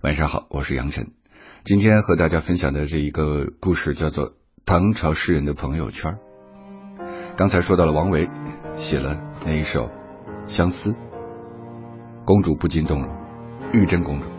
[0.00, 1.08] 晚上好，我是杨晨。
[1.64, 4.30] 今天和大家分享的这一个故事叫做
[4.64, 6.12] 《唐朝诗人的朋友圈》。
[7.36, 8.28] 刚才说到了王维
[8.76, 9.86] 写了那一首
[10.46, 10.92] 《相思》，
[12.24, 13.12] 公主不禁动容，
[13.72, 14.30] 玉真公主。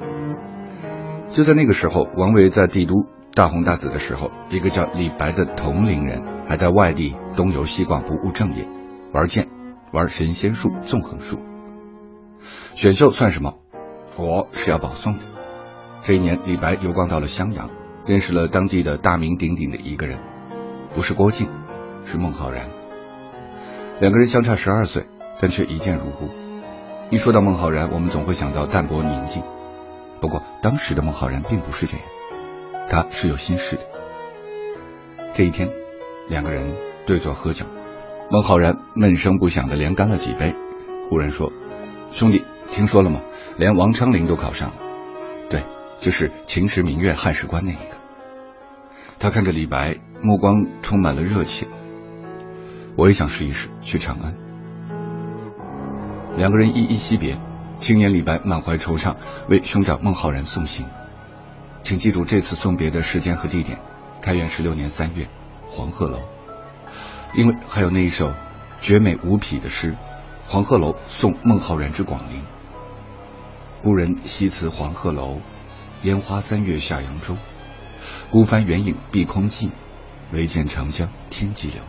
[1.28, 2.94] 就在那个时候，王维在帝都
[3.34, 8.66] 大红大紫的时候，一个叫李白的同龄人还在外地东游西逛，不务正业，
[9.14, 9.50] 玩剑，
[9.92, 11.38] 玩神仙术、纵横术。
[12.76, 13.56] 选秀算什么？
[14.18, 15.26] 我是要保送的。
[16.02, 17.70] 这一年，李白游逛到了襄阳，
[18.06, 20.18] 认识了当地的大名鼎鼎的一个人，
[20.94, 21.48] 不是郭靖，
[22.06, 22.70] 是孟浩然。
[24.00, 25.06] 两个人相差十二岁，
[25.42, 26.30] 但却一见如故。
[27.10, 29.44] 一说到孟浩然，我们总会想到淡泊宁静。
[30.22, 32.06] 不过，当时的孟浩然并不是这样，
[32.88, 33.82] 他是有心事的。
[35.34, 35.70] 这一天，
[36.30, 36.74] 两个人
[37.06, 37.66] 对坐喝酒，
[38.32, 40.56] 孟浩然闷声不响的连干了几杯，
[41.10, 41.52] 忽然说
[42.12, 43.22] ：“兄弟，听说了吗？
[43.58, 44.76] 连王昌龄都考上了。”
[46.00, 47.98] 就是秦时明月汉时关那一个，
[49.20, 51.68] 他看着李白，目光充满了热情。
[52.96, 54.36] 我也想试一试去长安。
[56.38, 57.38] 两个人依依惜别，
[57.76, 59.18] 青年李白满怀惆怅，
[59.50, 60.86] 为兄长孟浩然送行。
[61.82, 63.80] 请记住这次送别的时间和地点：
[64.22, 65.28] 开元十六年三月，
[65.68, 66.20] 黄鹤楼。
[67.36, 68.34] 因为还有那一首
[68.80, 69.92] 绝美无匹的诗
[70.48, 72.42] 《黄鹤楼送孟浩然之广陵》。
[73.84, 75.40] 故人西辞黄鹤楼。
[76.04, 77.36] 烟花三月下扬州，
[78.32, 79.72] 孤帆远影碧空尽，
[80.32, 81.82] 唯见长江天际流。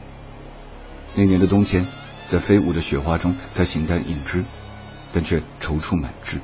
[1.15, 1.87] 那年的冬天，
[2.25, 4.45] 在飞舞的雪花中，他形单影只，
[5.13, 6.41] 但却踌躇满志。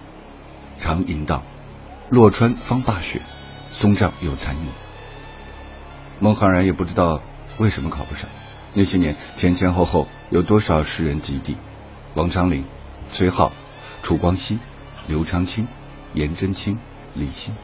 [0.79, 1.43] 常吟道
[2.09, 3.23] ：“洛川方罢雪，
[3.71, 4.67] 松杖有残影。”
[6.21, 7.21] 孟浩然也不知道
[7.59, 8.31] 为什么考不上。
[8.75, 11.57] 那些年前前后后有多少诗人及第？
[12.15, 12.65] 王昌龄、
[13.11, 13.51] 崔颢、
[14.03, 14.59] 楚光熙、
[15.09, 15.67] 刘长卿、
[16.15, 16.79] 颜真卿。
[17.17, 17.55] 李信，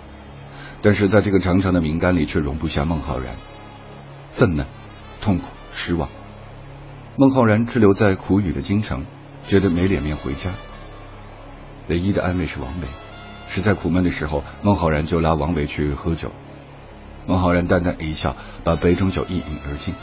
[0.81, 3.36] 但是在这个长长的名单里却容不下孟浩然，
[4.31, 4.67] 愤懑、
[5.20, 6.08] 痛苦、失望。
[7.17, 9.05] 孟浩然滞留在苦雨的京城，
[9.46, 10.52] 觉得没脸面回家。
[11.89, 12.86] 唯一的安慰是王维，
[13.48, 16.33] 实在苦闷的时候，孟浩然就拉王维去喝酒。
[17.27, 19.95] 孟浩然淡淡一笑，把杯中酒一饮而尽，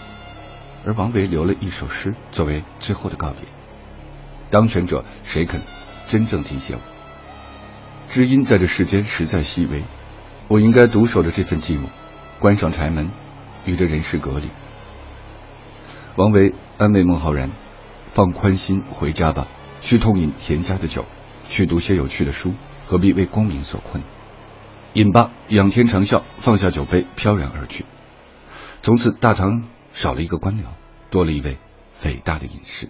[0.85, 3.41] 而王维留了一首诗作为最后的告别：
[4.51, 5.61] 当权者谁肯
[6.05, 6.98] 真正提携我？
[8.09, 9.85] 知音在这世间实在稀微，
[10.47, 11.89] 我应该独守着这份寂寞，
[12.39, 13.11] 关上柴门，
[13.65, 14.49] 与这人世隔离。
[16.15, 17.51] 王维安慰孟浩然
[18.09, 19.47] ：“放宽心回家吧，
[19.79, 21.05] 去痛饮田家的酒，
[21.47, 22.55] 去读些有趣的书，
[22.87, 24.03] 何必为功名所困？
[24.93, 27.85] 饮罢，仰天长啸，放下酒杯，飘然而去。
[28.81, 30.63] 从此大唐少了一个官僚，
[31.11, 31.59] 多了一位
[32.05, 32.89] 伟大的隐士。”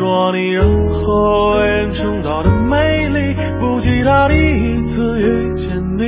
[0.00, 6.04] 说：“你任何为人称道的美丽，不及他第一次遇见你。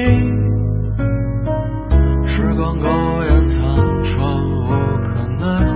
[2.26, 2.88] 时光苟
[3.25, 3.62] 延残
[4.02, 4.25] 喘，
[4.62, 4.70] 无
[5.02, 5.75] 可奈何。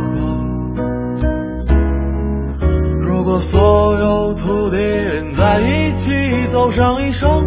[3.02, 7.45] 如果所有土地连在一起，走上一生，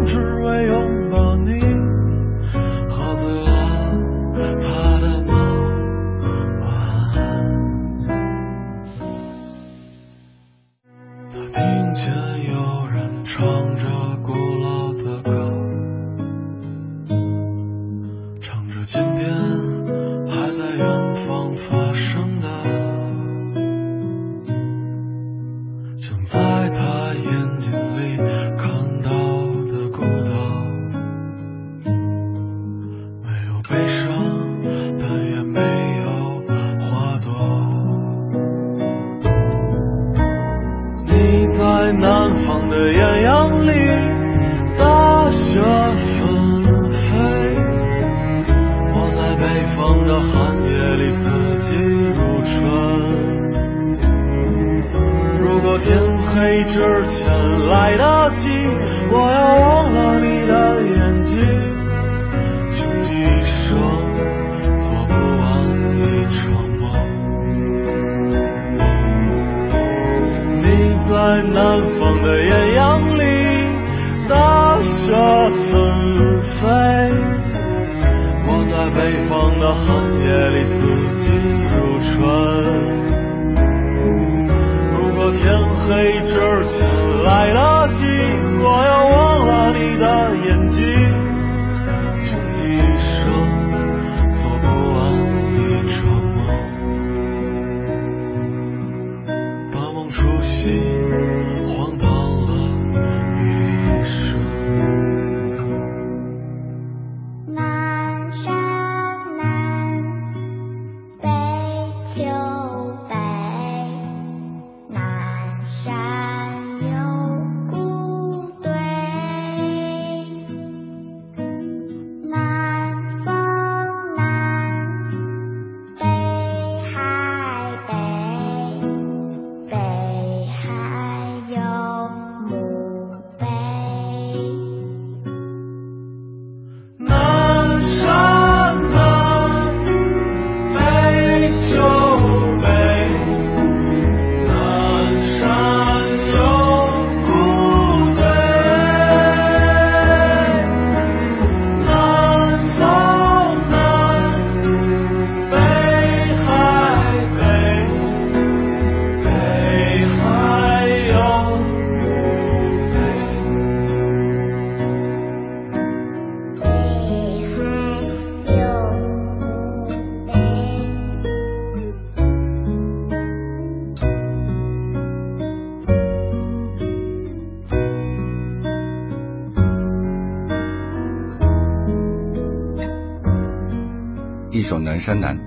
[185.00, 185.38] 山南》，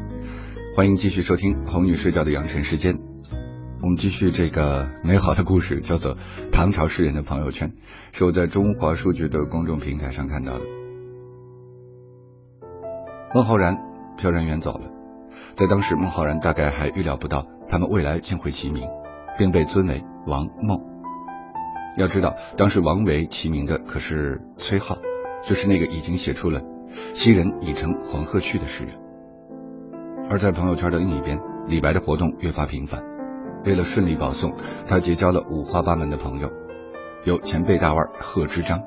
[0.75, 2.97] 欢迎继续收听红女睡觉的养成时间。
[3.83, 6.15] 我们继续这个美好的故事，叫做
[6.51, 7.69] 《唐朝诗人的朋友圈》，
[8.17, 10.61] 是我在中华书局的公众平台上看到的。
[13.35, 13.77] 孟浩然
[14.17, 14.89] 飘然远走了，
[15.53, 18.89] 在当时，孟浩然大概还预料不到他们未来竟会齐名，
[19.37, 20.81] 并被尊为王孟。
[21.95, 24.97] 要知道，当时王维齐名的可是崔颢，
[25.45, 26.61] 就是那个已经写出了
[27.13, 29.02] “昔人已乘黄鹤去”的诗人。
[30.29, 33.03] 而在朋友圈的另一边，李白的活动越发频繁。
[33.65, 34.53] 为了顺利保送，
[34.87, 36.49] 他结交了五花八门的朋友，
[37.23, 38.81] 有前辈大腕贺知章，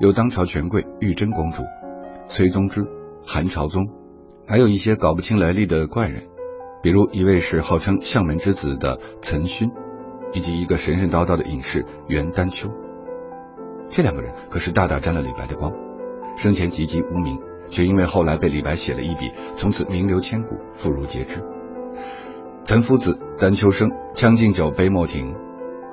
[0.00, 1.62] 有当朝权贵玉真公主、
[2.28, 2.86] 崔宗之、
[3.24, 3.88] 韩朝宗，
[4.46, 6.22] 还有一些搞不清来历的怪人，
[6.82, 9.70] 比如一位是号称相门之子的岑勋，
[10.32, 12.68] 以及一个神神叨叨的隐士袁丹丘。
[13.88, 15.72] 这两个人可是大大沾了李白的光，
[16.36, 21.42] 生前籍籍无名，却因为后来被李白写了一笔，从此名留千古，妇孺皆知。
[22.64, 25.34] 岑夫子、丹丘生，将进酒，杯莫停，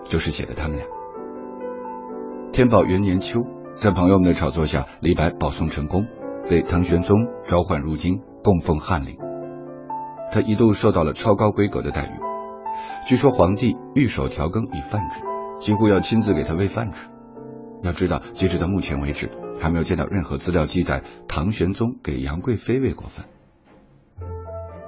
[0.04, 0.86] 就是写的他们俩。
[2.52, 3.42] 天宝元年秋，
[3.76, 6.06] 在朋友们的炒作下，李白保送成功，
[6.50, 9.18] 被唐玄宗召唤入京，供奉翰林。
[10.32, 12.20] 他一度受到了超高规格的待遇，
[13.08, 15.22] 据说皇帝御手调羹以饭之，
[15.60, 17.10] 几乎要亲自给他喂饭吃。
[17.84, 19.30] 要知道，截止到目前为止，
[19.62, 23.26] 还没有见到任何资料记载唐玄宗给杨贵妃喂过饭。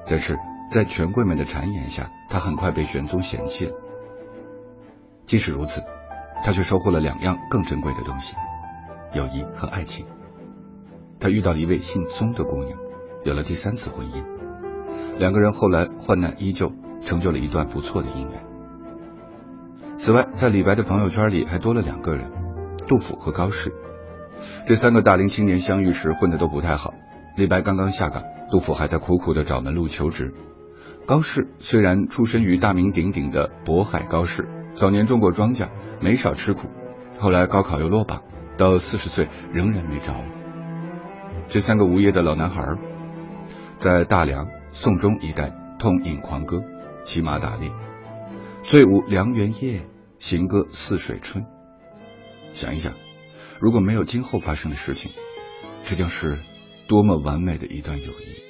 [0.08, 0.38] 但是
[0.72, 3.74] 在权贵们的谗言下，他很快被玄宗嫌弃了。
[5.26, 5.82] 即使如此，
[6.44, 8.36] 他却收获了两样更珍贵的东西：
[9.14, 10.06] 友谊和爱情。
[11.20, 12.80] 他遇到了一位姓宗的姑娘，
[13.26, 14.24] 有了第三次婚姻。
[15.18, 16.72] 两个人后来患难依旧，
[17.02, 18.46] 成就了一段不错的姻缘。
[19.98, 22.30] 此外，在李白的朋友圈里还多了两个人，
[22.88, 23.74] 杜甫和高适。
[24.68, 26.94] 这三个大龄青年相遇时混得都不太好。
[27.38, 30.34] 李白刚刚下岗，杜甫还在苦苦的找门路求职。
[31.06, 35.70] 高适虽然出身于大名鼎鼎的渤海高氏，早年种过庄稼，
[36.02, 36.70] 没少吃苦。
[37.20, 38.22] 后来高考又落榜，
[38.58, 40.24] 到四十岁仍然没着落。
[41.48, 42.76] 这三个无业的老男孩，
[43.78, 46.62] 在大梁、宋中一带痛饮狂歌，
[47.04, 47.72] 骑马打猎，
[48.64, 49.86] 醉舞梁园夜，
[50.18, 51.46] 行歌泗水春。
[52.56, 52.94] 想一想，
[53.60, 55.12] 如果没有今后发生的事情，
[55.84, 56.40] 这将是
[56.88, 58.46] 多么完美的一段友谊。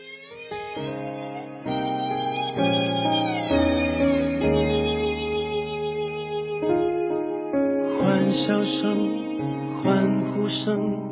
[8.00, 11.05] 欢笑声，欢呼声，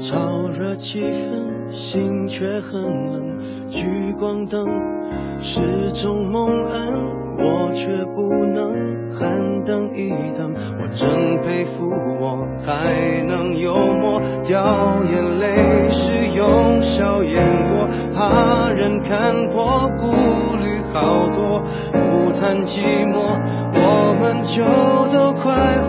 [0.00, 3.38] 炒热气氛，心却很冷。
[3.68, 4.66] 聚光灯
[5.38, 6.98] 是种蒙恩，
[7.38, 8.72] 我却不能
[9.12, 10.54] 喊等一等。
[10.80, 11.86] 我真佩服
[12.18, 21.60] 我还能幽默，掉眼泪是用笑掩过，怕人看破，顾虑好多，
[21.92, 23.38] 不谈寂寞，
[23.74, 24.64] 我们就
[25.12, 25.79] 都快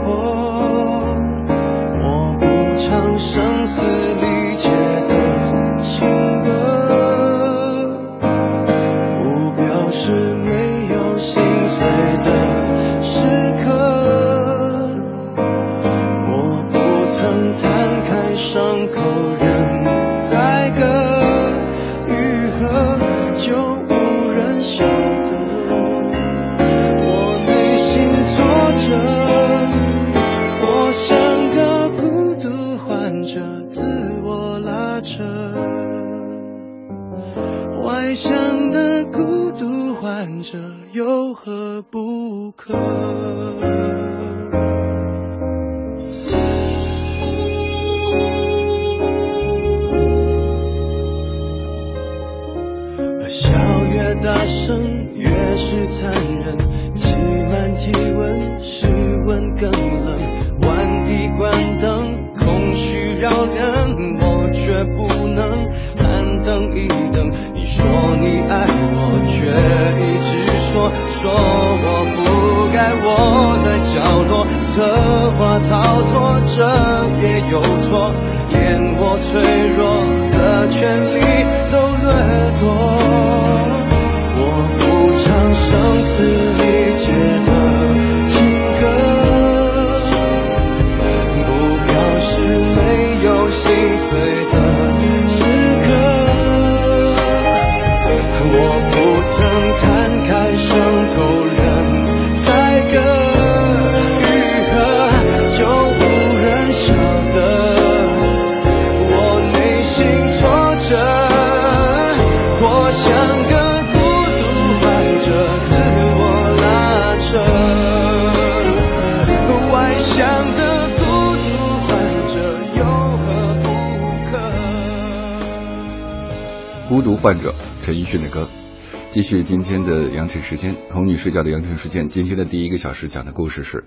[130.51, 132.09] 时间，红女视角的羊城时间。
[132.09, 133.85] 今天的第一个小时讲的故事是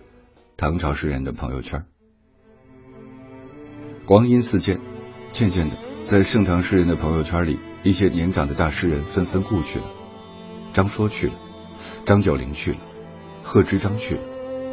[0.56, 1.84] 唐朝诗人的朋友圈。
[4.06, 4.80] 光阴似箭，
[5.30, 9.84] 渐渐的，在盛唐诗人的朋友圈里，一些年长的大诗人纷纷故去了。
[10.72, 11.34] 张说去了，
[12.06, 12.78] 张九龄去了，
[13.42, 14.22] 贺知章去了，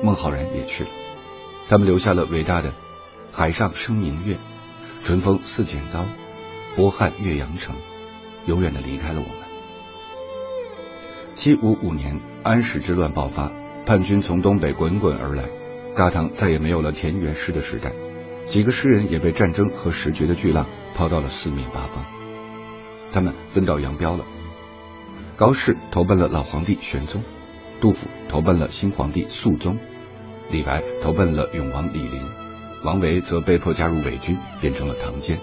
[0.02, 0.90] 孟浩然也去了。
[1.68, 2.74] 他们留下了伟大的
[3.34, 4.38] “海上生明月，
[5.02, 6.06] 春风似剪刀，
[6.78, 7.76] 波撼岳阳城”，
[8.48, 9.41] 永远的离开了我们。
[11.34, 13.52] 七五五年，安史之乱爆发，
[13.86, 15.50] 叛军从东北滚滚而来，
[15.96, 17.94] 大唐再也没有了田园诗的时代，
[18.46, 22.06] 几个诗人也被战争和时局的巨浪抛到了四面八方，
[23.12, 24.26] 他们分道扬镳了。
[25.38, 27.24] 高适投奔了老皇帝玄宗，
[27.80, 29.80] 杜甫投奔了新皇帝肃宗，
[30.52, 32.20] 李白投奔了永王李璘，
[32.84, 35.40] 王维则被迫加入伪军，变成了唐奸。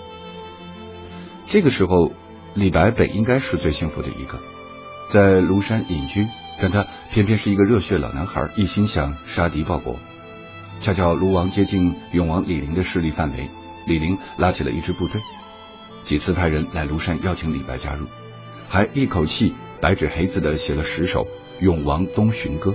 [1.47, 2.13] 这个时候，
[2.55, 4.39] 李白本应该是最幸福的一个。
[5.09, 6.27] 在庐山隐居，
[6.61, 9.99] 但他偏偏是一个热血老男孩，一心想杀敌报国。
[10.81, 13.49] 恰巧卢王接近永王李陵的势力范围，
[13.87, 15.21] 李陵拉起了一支部队，
[16.05, 18.07] 几次派人来庐山邀请李白加入，
[18.69, 21.21] 还一口气白纸黑字的写了十首
[21.61, 22.71] 《永王东巡歌》，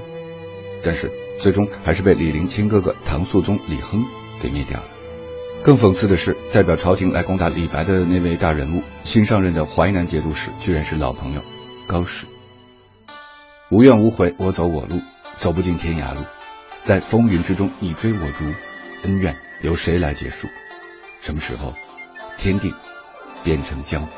[0.83, 4.03] 但是最终还是被李陵亲哥哥唐肃宗李亨
[4.41, 4.87] 给灭掉了。
[5.63, 11.41] 更讽刺的是，代表朝廷来攻打李白的那位大人物，新上任的淮南节度使，居然是老朋友。
[11.87, 12.25] 高适，
[13.69, 15.01] 无怨无悔，我走我路，
[15.35, 16.21] 走不尽天涯路。
[16.83, 18.45] 在风云之中，你追我逐，
[19.03, 20.47] 恩怨由谁来结束？
[21.21, 21.73] 什么时候，
[22.37, 22.73] 天地
[23.43, 24.11] 变成江湖？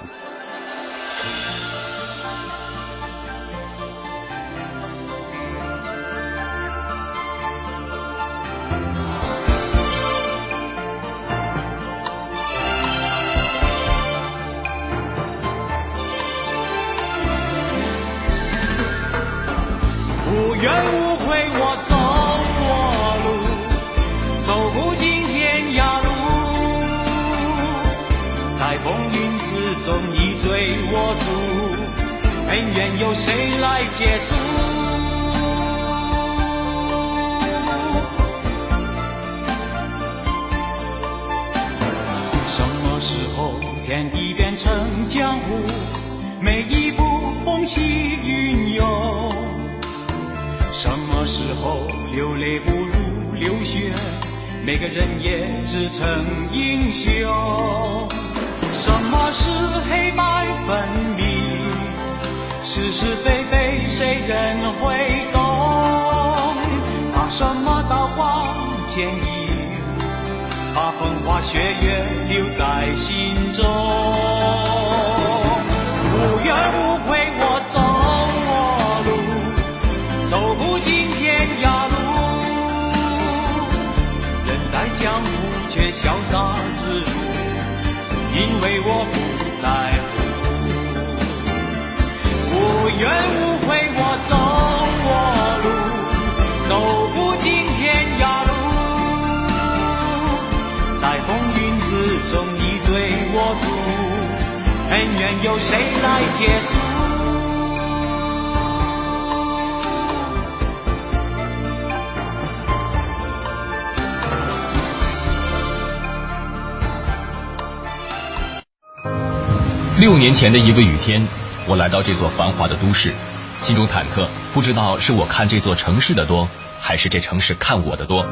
[120.36, 121.25] 前的一个雨天，
[121.65, 123.13] 我来到这座繁华的都市，
[123.62, 128.25] 心中忐忑，不知道是我看这座城市的多，还是这城市看我的多。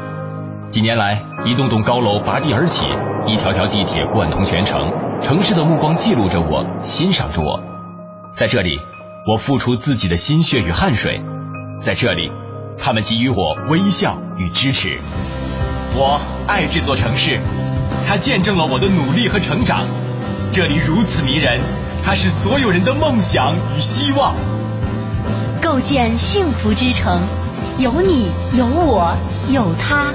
[0.70, 2.84] 几年来，一栋栋高楼拔地而起，
[3.26, 4.92] 一条条地铁贯通全城，
[5.22, 7.58] 城市的目光记录着我，欣赏着我。
[8.34, 8.78] 在这里，
[9.26, 11.22] 我付出自己的心血与汗水，
[11.80, 12.30] 在这里，
[12.76, 14.98] 他们给予我微笑与支持。
[15.96, 17.40] 我爱这座城市，
[18.06, 19.86] 它见证了我的努力和成长。
[20.52, 21.60] 这里如此迷人，
[22.04, 24.34] 它是所有人的梦想与希望。
[25.62, 27.18] 构建幸福之城，
[27.78, 29.16] 有你，有我，
[29.50, 30.12] 有他。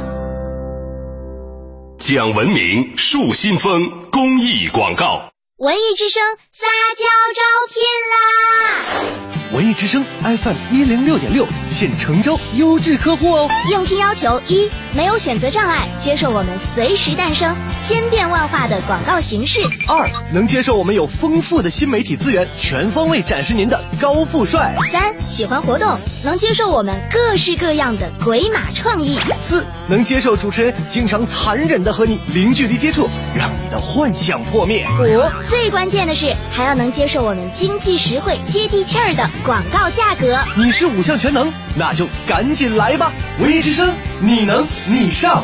[1.98, 5.32] 讲文明树新风公益广告。
[5.58, 7.06] 文艺之声撒娇
[7.36, 7.42] 招
[7.74, 7.82] 聘
[8.14, 9.56] 啦！
[9.56, 13.50] 文艺之声 FM 一零六点六现诚招优质客户哦。
[13.72, 40.40] 应聘要求：一、没有选择障碍，接受我们随时诞生、千变万化的广告形式；二、能接受我们有丰富的新媒体资源，全方位展示您的高富帅；三、喜欢活动，能接受我们各式各样的鬼马创意；四、能接受主持人经常残忍的和你零距离接触，让你的幻想破灭；五、最关键的是还要能接受我们经济实惠、接地气儿的广告价格。
[40.58, 43.14] 你是五项全能，那就赶紧来吧！
[43.40, 45.44] 文艺之声，你能你上。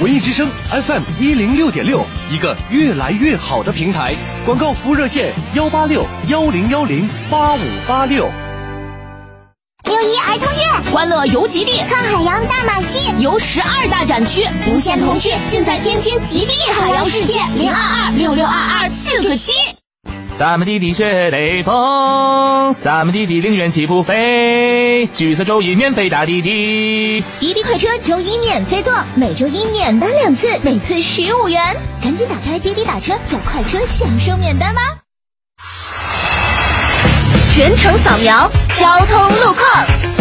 [0.00, 4.14] 文艺之声 FM 一零六点六，一个越来越好的平台。
[4.44, 8.30] 广告服务热线：幺八六幺零幺零八五八六。
[9.84, 17.40] 六一儿童月，欢乐游极地，看海洋大马戏，游十二大展区，无限童趣，尽在天津极地海洋世界。
[17.58, 19.52] 零二二六六二二四个七。
[20.42, 27.22] 咱们滴滴学雷锋，咱们滴滴零元起步飞，橘色周一免费打滴滴。
[27.38, 31.62] 滴滴快车周一免费坐，每周一免单两次，每次十五元。
[32.02, 34.80] 赶紧打开滴滴打车，叫快车享受免单吧。
[37.46, 40.11] 全程扫描交通路况。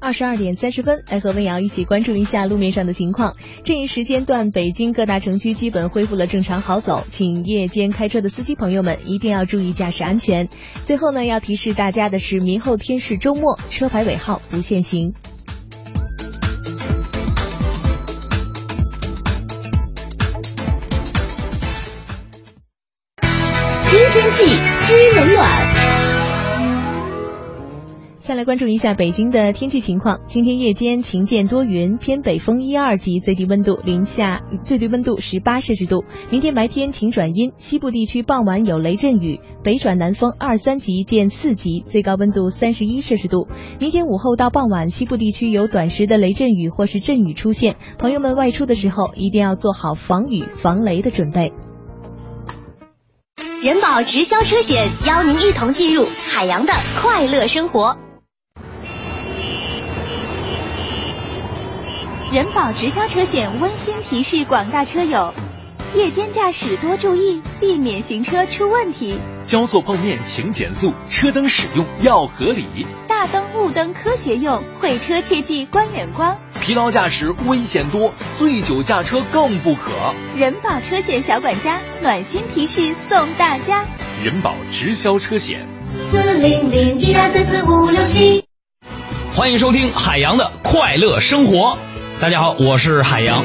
[0.00, 3.36] 二十二点三十分，来和温瑶一起关注一下路面上的情况。
[3.64, 10.48] 这一时间段，北京各大城区基本恢复了正常好走，请夜间开车的司机朋友们一定要注意驾驶安全。
[10.86, 15.12] 最后呢，要提示大家的是，明后天是周末，车牌尾号不限行。
[23.84, 24.46] 知天气，
[24.82, 25.89] 知冷暖。
[28.22, 30.20] 再来关注一下北京的天气情况。
[30.26, 36.04] 今天夜间晴见多云，偏北风一二级，最低温度零下，最低温度十八摄氏度。
[36.30, 43.48] 明天白天晴转阴，西部地区傍晚有雷阵雨，北转南风二三级见四级，最高温度三十一摄氏度。
[43.80, 51.52] 明天午后到傍晚，西部地区有短时的雷阵雨或是阵雨出现，朋友们外出的时候一定要做好防雨防雷的准备。
[53.62, 57.96] 人保直销车险邀您一同进入海洋的快乐生活。
[62.32, 65.34] 人保直销车险温馨提示广大车友：
[65.96, 69.18] 夜间驾驶多注意，避免行车出问题。
[69.42, 72.86] 交错碰面请减速，车灯使用要合理。
[73.08, 76.38] 大灯、雾灯科学用，会车切记关远光。
[76.60, 79.90] 疲劳驾驶危险多，醉酒驾车更不可。
[80.36, 83.84] 人保车险小管家暖心提示送大家：
[84.24, 85.66] 人保直销车险。
[86.08, 88.44] 四零零一二三四五六七。
[89.34, 91.76] 欢迎收听海洋的快乐生活。
[92.20, 93.42] 大家好，我是海洋。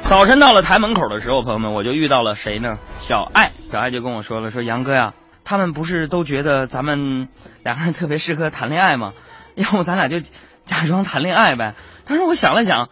[0.00, 2.78] 早晨到了台门口的时候，朋友们，我就遇到了谁呢？
[2.96, 5.12] 小爱，小爱就跟我说了，说杨哥呀，
[5.44, 7.28] 他们不是都觉得咱们
[7.62, 9.12] 两个人特别适合谈恋爱吗？
[9.56, 10.20] 要不咱俩就
[10.64, 11.74] 假装谈恋爱呗。
[12.06, 12.88] 当时我想了想，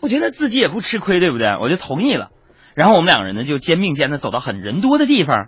[0.00, 1.56] 我觉得自己也不吃亏，对不对？
[1.62, 2.28] 我就同意了。
[2.74, 5.46] 然后我们两个人呢，就肩并肩的走到很人多的地方。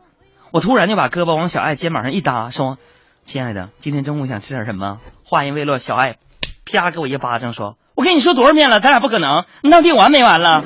[0.50, 2.78] 我突然就把胳膊往小爱肩膀上一搭，说
[3.22, 6.16] ：“亲爱的，今天中午想吃点什么？”话音未落，小爱
[6.64, 10.64] 啪给我一巴掌，说：“我跟你说多少遍了，咱俩不可能，你到底完没完了？”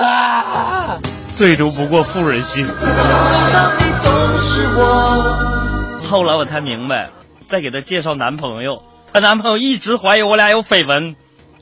[0.00, 0.98] 啊！
[1.34, 2.68] 最毒不过妇人心。
[6.08, 7.10] 后来我才明白，
[7.48, 8.80] 在给她介绍男朋友，
[9.12, 11.16] 她男朋友一直怀疑我俩有绯闻，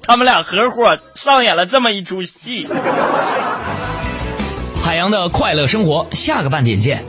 [0.06, 2.68] 他们俩合伙上演了这么一出戏。
[4.84, 7.06] 海洋的快乐生活，下个半点见。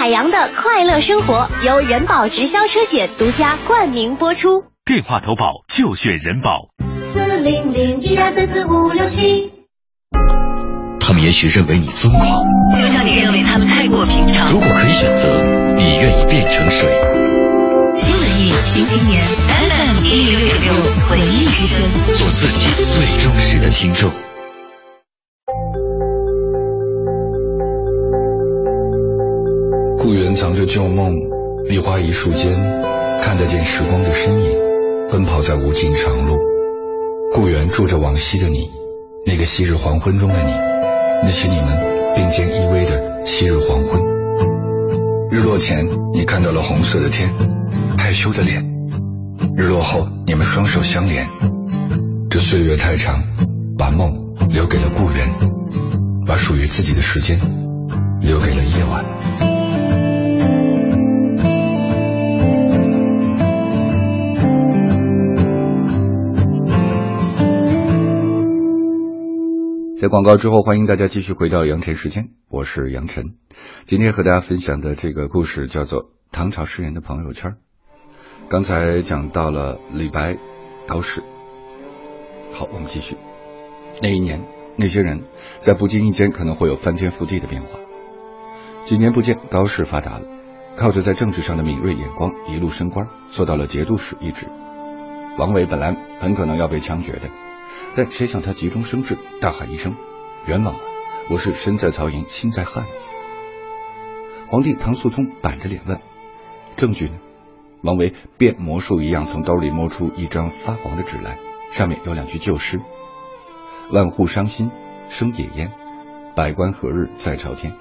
[0.00, 4.64] 海洋的快乐生活由人保直销车险独家冠名播出。
[4.82, 6.68] 电话投保就选人保。
[7.12, 9.52] 四零零一二三四五六七。
[11.00, 12.24] 他们也许认为你疯狂，
[12.80, 14.50] 就像你认为他们太过平常。
[14.50, 15.38] 如果可以选择，
[15.76, 16.88] 你愿意变成谁？
[17.94, 20.72] 新文艺新青年 FM 一零六点六
[21.10, 21.84] 文艺之声，
[22.16, 24.10] 做自己最忠实的听众。
[30.10, 31.14] 故园藏着旧梦，
[31.68, 32.50] 梨花一树间，
[33.22, 34.50] 看得见时光的身影，
[35.08, 36.36] 奔跑在无尽长路。
[37.32, 38.68] 故园住着往昔的你，
[39.24, 40.52] 那个昔日黄昏中的你，
[41.22, 41.78] 那些你们
[42.12, 44.02] 并肩依偎的昔日黄昏。
[45.30, 47.30] 日落前，你看到了红色的天，
[47.96, 48.64] 害羞的脸；
[49.56, 51.24] 日落后，你们双手相连。
[52.28, 53.22] 这岁月太长，
[53.78, 55.28] 把梦留给了故园，
[56.26, 57.38] 把属于自己的时间
[58.20, 59.04] 留给了夜晚。
[70.00, 73.34] 在广告之后，欢迎大家继续回到杨晨时间，我是杨晨。
[73.84, 77.50] 今天和大家分享的这个故事叫做《唐朝诗人的朋友圈》。
[78.48, 80.38] 刚才讲到了李白、
[80.86, 81.22] 高适。
[82.50, 83.18] 好，我们继续。
[84.00, 84.42] 那一年，
[84.78, 85.24] 那些人
[85.58, 87.78] 在不经意间可能会有翻天覆地的变化。
[88.80, 90.24] 几年不见，高适发达了，
[90.76, 94.46] 靠着在政治上的敏锐眼光，一路升官，做到了节度使一职。
[95.38, 97.28] 王维本来很可能要被枪决的。
[97.96, 99.96] 但谁想他急中生智，大喊一声
[100.46, 100.80] ：“冤枉啊！
[101.28, 102.84] 我是身在曹营心在汉。”
[104.48, 106.00] 皇帝唐肃宗板着脸问
[106.76, 107.14] ：“证据呢？”
[107.82, 111.38] 王维变魔术一样从兜里摸出一张发黄的纸来，
[111.70, 112.80] 上面有两句旧诗
[113.90, 114.70] ：“万户伤心
[115.08, 115.72] 生野烟，
[116.36, 117.72] 百官何日再朝天。”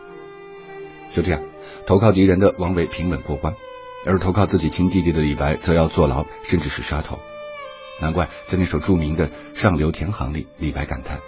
[1.09, 1.41] 就这样，
[1.85, 3.55] 投靠敌人的王维平稳过关，
[4.05, 7.19] 而投靠自己亲弟弟的李白则要坐牢，甚至是杀头。
[8.01, 11.19] 难怪在那首著名的《上流田行》里，李白感叹：“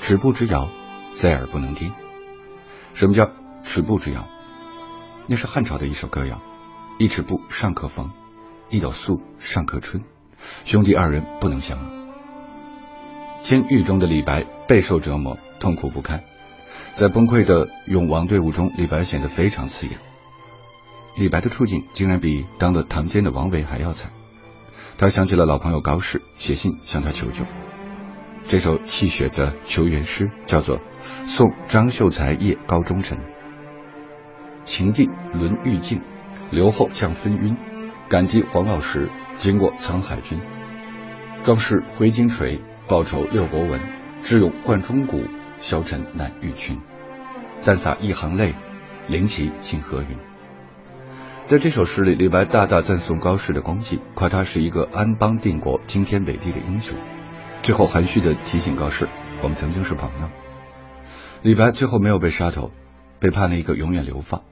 [0.00, 0.68] 尺步之遥，
[1.12, 1.92] 在耳不能听。”
[2.94, 3.30] 什么叫
[3.62, 4.26] 尺步之遥？
[5.28, 6.40] 那是汉朝的一首歌谣
[6.98, 8.10] ：“一尺布尚可缝，
[8.68, 10.02] 一斗粟尚可春。
[10.64, 12.06] 兄弟二人不能相容。”
[13.40, 16.24] 监狱中的李白备受折磨，痛苦不堪。
[16.92, 19.98] 在崩溃的永王队伍中，李白显得非常刺眼。
[21.16, 24.12] 李白的处境竟然比当了唐监的王维还要惨。
[24.98, 27.44] 他想起了老朋友高适，写信向他求救。
[28.48, 30.78] 这首泣血的求援诗叫做
[31.26, 33.18] 《送张秀才夜高中臣》。
[34.62, 36.00] 秦帝轮玉镜，
[36.50, 37.56] 留后将分晕。
[38.08, 40.40] 感激黄老时，经过沧海军。
[41.42, 43.80] 壮士挥金锤，报仇六国文。
[44.22, 45.20] 智勇冠中古，
[45.58, 46.80] 消沉难御群。
[47.64, 48.54] 但洒一行泪，
[49.08, 50.16] 灵旗庆和云。
[51.46, 56.98] 在这首诗里，李白大大赞颂高适的功绩，夸他是一个安邦定国、惊天伟地的英雄。
[57.62, 59.08] 最后含蓄的提醒高适，
[59.42, 60.28] 我们曾经是朋友。
[61.42, 62.72] 李白最后没有被杀头，
[63.20, 64.42] 被判了一个永远流放。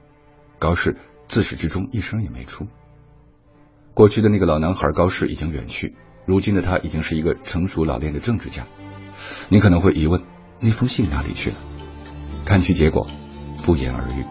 [0.57, 0.95] 高适
[1.27, 2.65] 自始至终一声也没出。
[3.93, 8.67] 过去的那个老男孩高适已经远去，如今的他已经是一个成熟老练的政治家。
[9.49, 10.21] 你可能会疑问，
[10.61, 11.57] 那封信哪里去了？
[12.45, 13.05] 看去结果，
[13.65, 14.23] 不言而喻，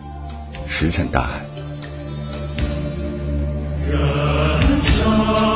[0.66, 1.53] 石沉大海。
[3.90, 5.53] 人生。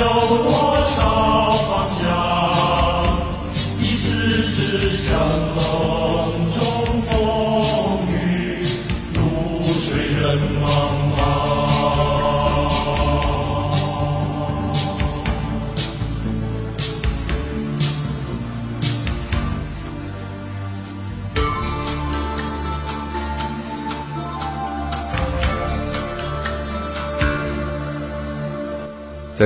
[0.00, 0.69] 快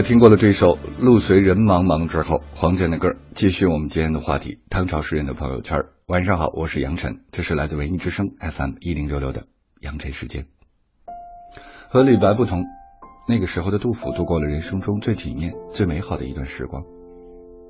[0.04, 5.80] 听过了这首《路随人茫茫》之后，黄健的歌继续我们今天的话题——唐朝诗人的朋友圈。
[6.06, 9.46] 晚上好，我是杨晨，这是来自文艺之声 FM 一零六六的
[9.80, 10.44] 杨晨时间。
[11.88, 12.64] 和李白不同，
[13.26, 16.84] 那个时候的杜甫度过了人生中最体面、最美好的一段时光。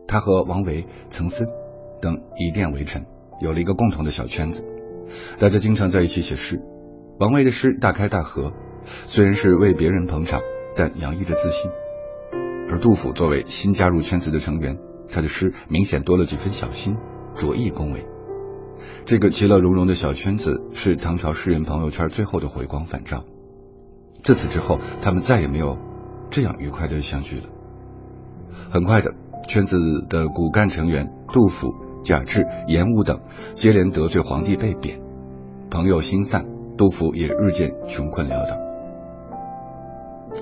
[0.08, 1.46] 他和王维、岑参
[2.02, 3.06] 等以殿为臣，
[3.40, 4.64] 有了一个共同的小圈子，
[5.38, 6.60] 大家经常在一起写诗。
[7.20, 8.52] 王维的诗大开大合，
[9.06, 10.40] 虽然是为别人捧场，
[10.76, 11.70] 但洋溢着自信。
[12.74, 16.96] 而杜甫作为新加入圈子的成员，他的诗明显多了几分小心，
[17.32, 18.04] 着意恭维。
[19.04, 23.22] 这个其乐融融的小圈子是唐朝诗人朋友圈最后的回光返照。
[24.14, 25.78] 自此之后，他们再也没有
[26.30, 27.44] 这样愉快的相聚了。
[28.70, 29.12] 很快的，
[29.46, 29.78] 圈子
[30.10, 33.20] 的骨干成员杜甫、贾至、严武等
[33.54, 35.00] 接连得罪皇帝被贬，
[35.70, 36.44] 朋友心散，
[36.76, 38.56] 杜甫也日渐穷困潦倒。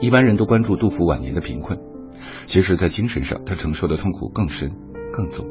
[0.00, 1.91] 一般人都关注杜甫晚年的贫困。
[2.46, 4.72] 其实，在精神上，他承受的痛苦更深、
[5.12, 5.46] 更重。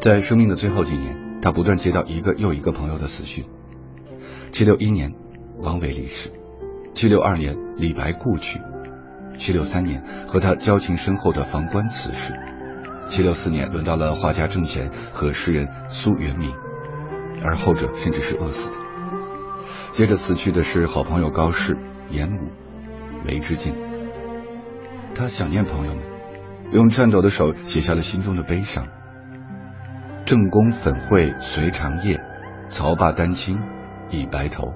[0.00, 3.44] 在生命的最后几年，他不断接到一个又一个朋友的死讯。
[4.50, 5.14] 七六一年，
[5.60, 6.30] 王维离世；
[6.92, 8.58] 七六二年，李白故去；
[9.38, 12.32] 七六三年，和他交情深厚的房官辞世；
[13.06, 16.52] 七六四年，轮到了画家郑乾和诗人苏元明，
[17.44, 18.76] 而后者甚至是饿死的。
[19.92, 21.76] 接着死去的是好朋友高适、
[22.10, 22.50] 严武、
[23.26, 23.91] 韦之敬。
[25.14, 26.02] 他想念朋友们，
[26.72, 28.86] 用颤抖的手写下了心中的悲伤。
[30.24, 32.20] 正宫粉绘随长夜，
[32.68, 33.60] 曹罢丹青
[34.08, 34.72] 已白头。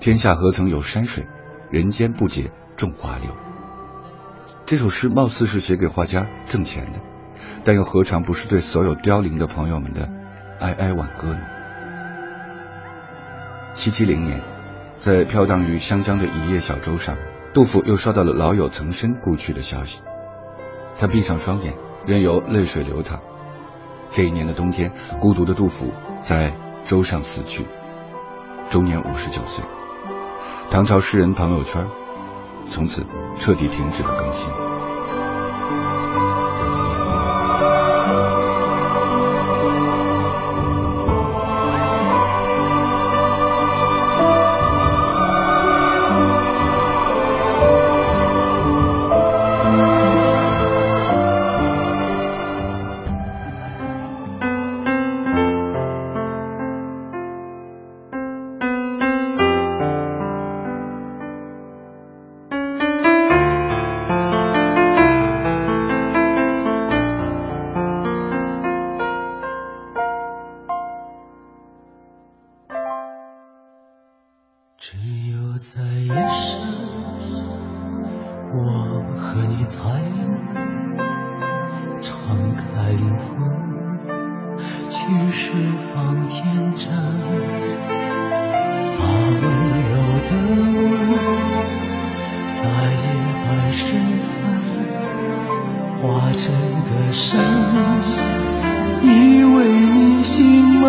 [0.00, 1.26] 天下何曾有山水，
[1.70, 3.34] 人间不解种花柳。
[4.66, 7.00] 这首诗貌似是写给画家挣钱的，
[7.64, 10.08] 但又何尝不是对所有凋零的朋友们的
[10.60, 11.40] 哀哀挽歌呢？
[13.72, 14.42] 七七零年，
[14.96, 17.16] 在飘荡于湘江的一叶小舟上。
[17.54, 20.02] 杜甫又收到了老友岑参故去的消息，
[20.98, 21.72] 他闭上双眼，
[22.04, 23.20] 任由泪水流淌。
[24.10, 24.90] 这一年的冬天，
[25.20, 27.64] 孤独的杜甫在舟上死去，
[28.68, 29.64] 终年五十九岁。
[30.68, 31.86] 唐朝诗人朋友圈
[32.66, 33.06] 从此
[33.38, 34.52] 彻底停止了更新。
[74.94, 76.60] 只有在夜深
[78.54, 78.56] 我
[79.18, 80.22] 和你才能
[82.00, 82.14] 敞
[82.54, 83.34] 开灵魂
[84.88, 84.96] 去
[85.32, 85.50] 释
[85.92, 86.88] 放天真
[88.98, 89.42] 把温
[89.90, 89.92] 柔
[90.28, 90.30] 的
[90.80, 90.86] 吻
[92.54, 92.62] 在
[93.02, 93.04] 夜
[93.44, 93.82] 半时
[94.30, 94.32] 分
[96.00, 96.02] 化
[96.32, 96.42] 成
[96.88, 97.20] 歌声
[99.02, 99.06] 依
[99.42, 99.54] 偎
[99.92, 100.84] 你心门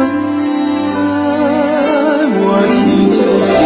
[2.38, 2.76] 我祈
[3.18, 3.65] 求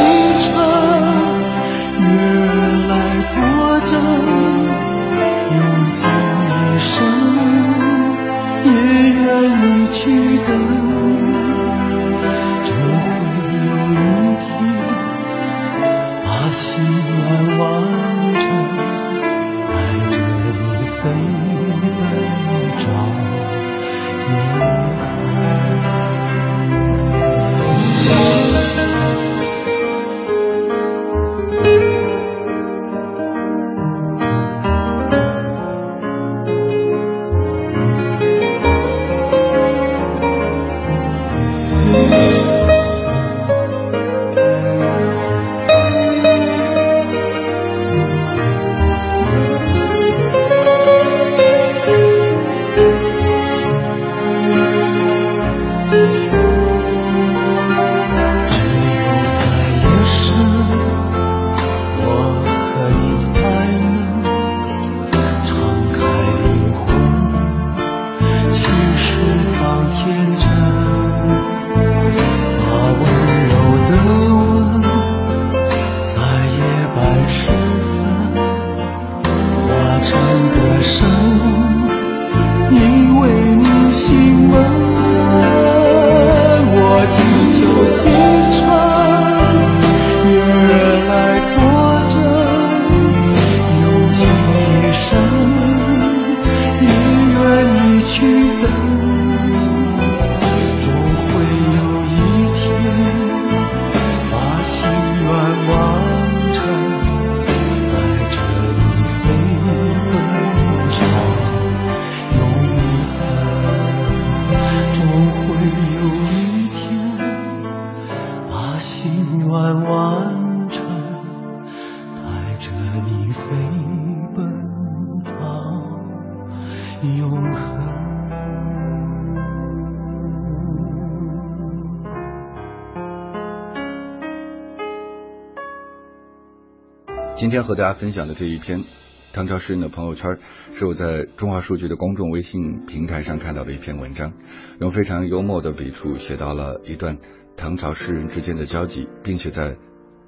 [137.70, 138.84] 和大家分享的这一篇
[139.32, 140.40] 唐朝诗人的朋友圈，
[140.74, 144.34] 是我在中华数据的公众微信平台上看到的一篇文章，
[144.82, 147.20] 用非常幽默的笔触写到了一段
[147.56, 149.78] 唐朝诗人之间的交集，并且在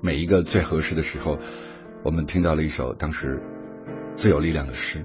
[0.01, 1.39] 每一个最合适的时候，
[2.03, 3.41] 我们听到了一首当时
[4.15, 5.03] 最有力量的诗。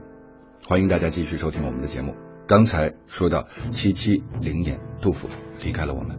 [0.68, 2.14] 欢迎大家继续收听我们的节目。
[2.46, 5.30] 刚才说到七七零年，杜甫
[5.64, 6.18] 离开了我们。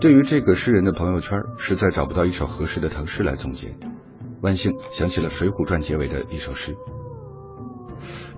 [0.00, 3.76] 对于这个诗人的朋友圈，实在找不到一首合适的唐诗来总结。
[4.40, 6.76] 万幸想起了《水浒传》结尾的一首诗：“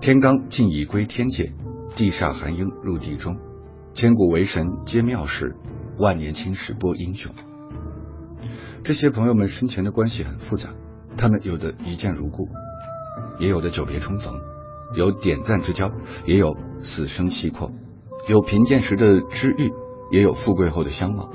[0.00, 1.52] 天罡尽已归天界，
[1.94, 3.36] 地煞寒英入地中。
[3.94, 5.56] 千古为神皆妙事，
[5.98, 7.32] 万年青史播英雄。”
[8.84, 10.70] 这些朋友们生前的关系很复杂，
[11.16, 12.48] 他们有的一见如故，
[13.40, 14.34] 也有的久别重逢，
[14.94, 15.90] 有点赞之交，
[16.24, 17.72] 也有死生契阔，
[18.28, 19.72] 有贫贱时的知遇，
[20.12, 21.30] 也有富贵后的相忘。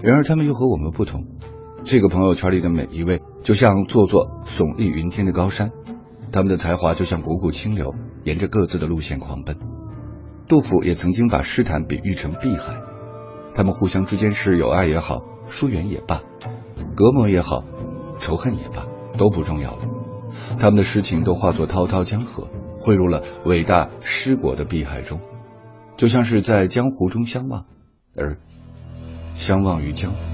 [0.00, 1.24] 然而他们又和我们不同。
[1.82, 5.70] 这个朋友圈里的每一位，就像座座耸立云天的高山，
[6.32, 9.58] 他们的才华就像股股清流，沿着各自的路线狂奔。
[10.48, 12.80] 杜甫也曾经把诗坛比喻成碧海，
[13.54, 16.22] 他们互相之间是友爱也好，疏远也罢，
[16.96, 17.64] 隔膜也好，
[18.18, 18.86] 仇恨也罢，
[19.18, 19.82] 都不重要了。
[20.58, 22.48] 他们的诗情都化作滔滔江河，
[22.80, 25.20] 汇入了伟大诗国的碧海中，
[25.98, 27.66] 就像是在江湖中相望，
[28.16, 28.38] 而
[29.34, 30.33] 相忘于江湖。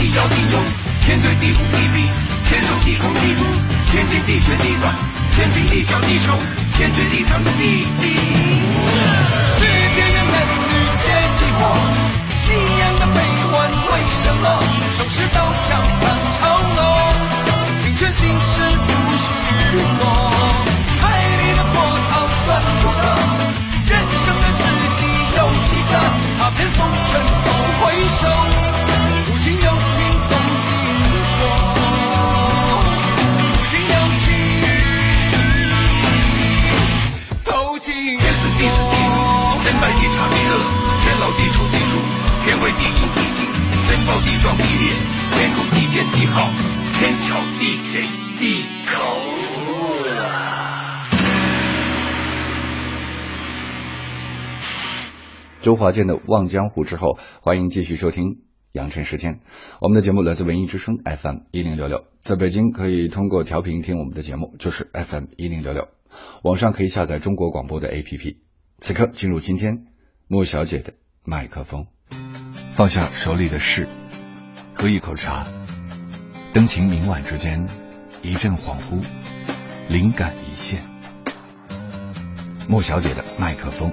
[0.00, 0.64] 地遥地，拥
[1.04, 2.08] 天对地虎地逼，
[2.48, 3.44] 天雄地空，地粗
[3.92, 4.94] 天尊地玄，地短
[5.36, 6.38] 天平地小，地穷
[6.72, 8.69] 天绝地藏，地地。
[44.42, 44.94] 壮地裂，
[45.36, 46.48] 天空地间地号，
[46.94, 48.00] 天桥地贼
[48.38, 48.90] 地口。
[55.60, 58.38] 周华健的《望江湖》之后，欢迎继续收听
[58.72, 59.40] 羊城时间。
[59.78, 65.88] 我们的节目来自文艺之声 FM 一零六六，在北京可以通过调频听我们的节目，就是 FM 一零六六。
[66.42, 68.38] 网上可以下载中国广播的 APP。
[68.80, 69.84] 此刻进入今天
[70.28, 70.94] 莫小姐的
[71.26, 71.88] 麦克风，
[72.72, 73.86] 放下手里的事，
[74.80, 75.46] 喝一口茶，
[76.54, 77.62] 灯情明晚之间，
[78.22, 79.04] 一阵恍惚，
[79.90, 80.82] 灵感一现。
[82.66, 83.92] 莫小姐的麦克风。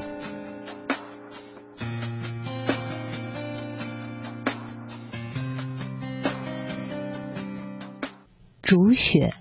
[8.62, 9.34] 竹雪，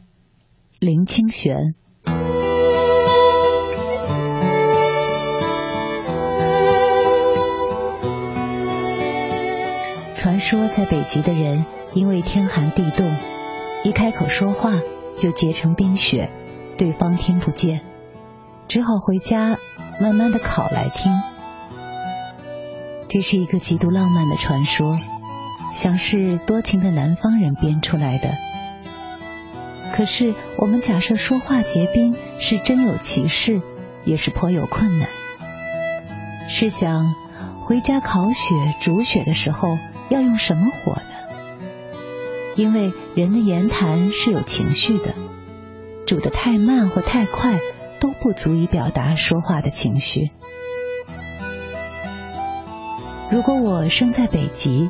[0.80, 1.76] 林清玄。
[10.48, 13.16] 说在北极的人，因为天寒地冻，
[13.82, 14.74] 一开口说话
[15.16, 16.30] 就结成冰雪，
[16.78, 17.80] 对方听不见，
[18.68, 19.58] 只好回家
[20.00, 21.12] 慢慢的烤来听。
[23.08, 25.00] 这是一个极度浪漫的传说，
[25.72, 28.30] 想是多情的南方人编出来的。
[29.94, 33.62] 可是，我们假设说话结冰是真有其事，
[34.04, 35.08] 也是颇有困难。
[36.46, 37.16] 试想，
[37.62, 39.76] 回家烤雪、煮雪的时候
[40.08, 41.00] 要用什么火呢？
[42.54, 45.14] 因为人的言谈是有情绪的，
[46.06, 47.58] 煮得太慢或太快
[48.00, 50.30] 都不足以表达说话的情绪。
[53.30, 54.88] 如果我生在北极，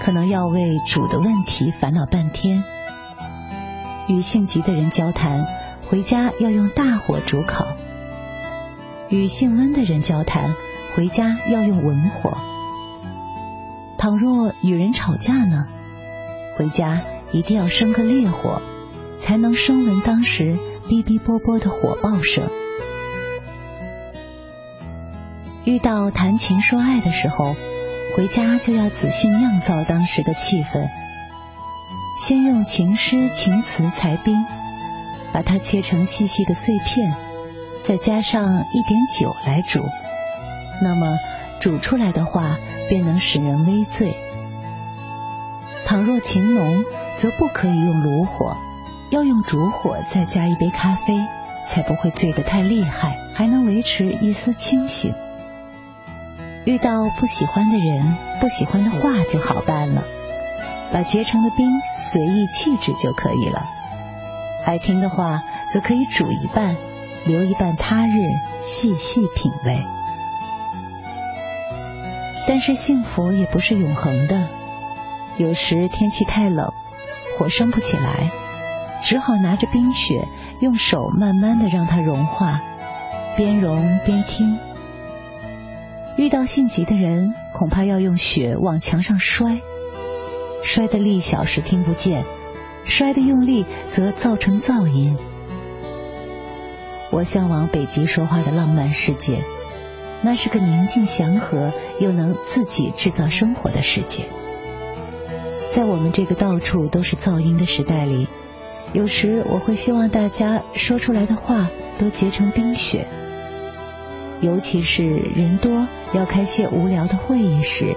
[0.00, 2.64] 可能要为煮的问题烦恼半天。
[4.08, 5.46] 与性急的人交谈，
[5.88, 7.66] 回家要用大火煮烤；
[9.08, 10.54] 与性温的人交谈，
[10.94, 12.36] 回家要用文火。
[14.02, 15.68] 倘若与人吵架呢，
[16.56, 18.60] 回家一定要生个烈火，
[19.20, 22.50] 才能声闻当时哔哔啵啵的火爆声。
[25.64, 27.54] 遇到谈情说爱的时候，
[28.16, 30.88] 回家就要仔细酿造当时的气氛。
[32.20, 34.34] 先用情诗情词裁冰，
[35.32, 37.14] 把它切成细细的碎片，
[37.84, 39.84] 再加上一点酒来煮，
[40.82, 41.20] 那么
[41.60, 42.58] 煮出来的话
[42.92, 44.14] 便能使人微醉。
[45.86, 46.84] 倘若情浓，
[47.16, 48.54] 则不可以用炉火，
[49.08, 51.18] 要用烛火，再加一杯咖啡，
[51.66, 55.14] 才不会醉得太厉害，还能维持一丝清醒。
[56.66, 60.04] 遇到不喜欢的人、不喜欢的话就好办了。
[60.92, 63.70] 把结成的冰随意弃置就可以了。
[64.66, 66.76] 爱听的话，则可以煮一半，
[67.24, 68.18] 留一半他日
[68.60, 69.82] 细细品味。
[72.46, 74.48] 但是幸福也不是永恒的，
[75.38, 76.72] 有时天气太冷，
[77.38, 78.30] 火生不起来，
[79.00, 80.26] 只好拿着冰雪，
[80.60, 82.60] 用手慢慢的让它融化，
[83.36, 84.58] 边融边听。
[86.16, 89.60] 遇到性急的人，恐怕要用雪往墙上摔。
[90.62, 92.24] 摔的力小时听不见，
[92.84, 95.16] 摔的用力则造成噪音。
[97.10, 99.42] 我向往北极说话的浪漫世界，
[100.22, 104.28] 那是个宁静祥和又能自己制造生活的世界。
[105.70, 108.28] 在我们这个到处都是噪音的时代里，
[108.92, 113.08] 有时我会希望大家说出来的话都结成冰雪，
[114.40, 117.96] 尤其是人多要开些无聊的会议时。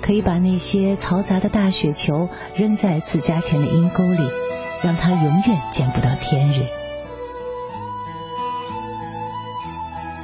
[0.00, 4.28] 可以把那些嘈杂的大雪球扔在自家前的阴沟里，
[4.82, 6.66] 让它永远见不到天日。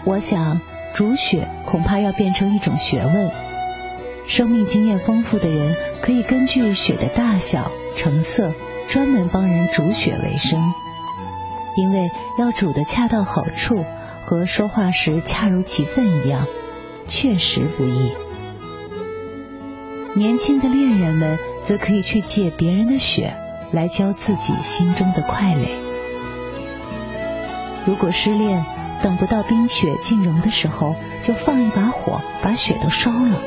[0.04, 0.60] 我想，
[0.94, 3.30] 煮雪恐怕要变成一种学问。
[4.26, 8.52] 生命经验丰富的人可以根据雪的大小、成色，
[8.88, 10.72] 专门帮人煮雪为生。
[11.76, 13.84] 因为要煮的恰到好处，
[14.22, 16.46] 和说话时恰如其分一样，
[17.06, 18.12] 确实不易。
[20.14, 23.36] 年轻的恋人们则可以去借别人的血
[23.72, 25.70] 来浇自己心中的快垒。
[27.86, 28.64] 如果失恋，
[29.02, 33.40] 等不到冰雪尽融的时候，就放一把火，把雪都烧了，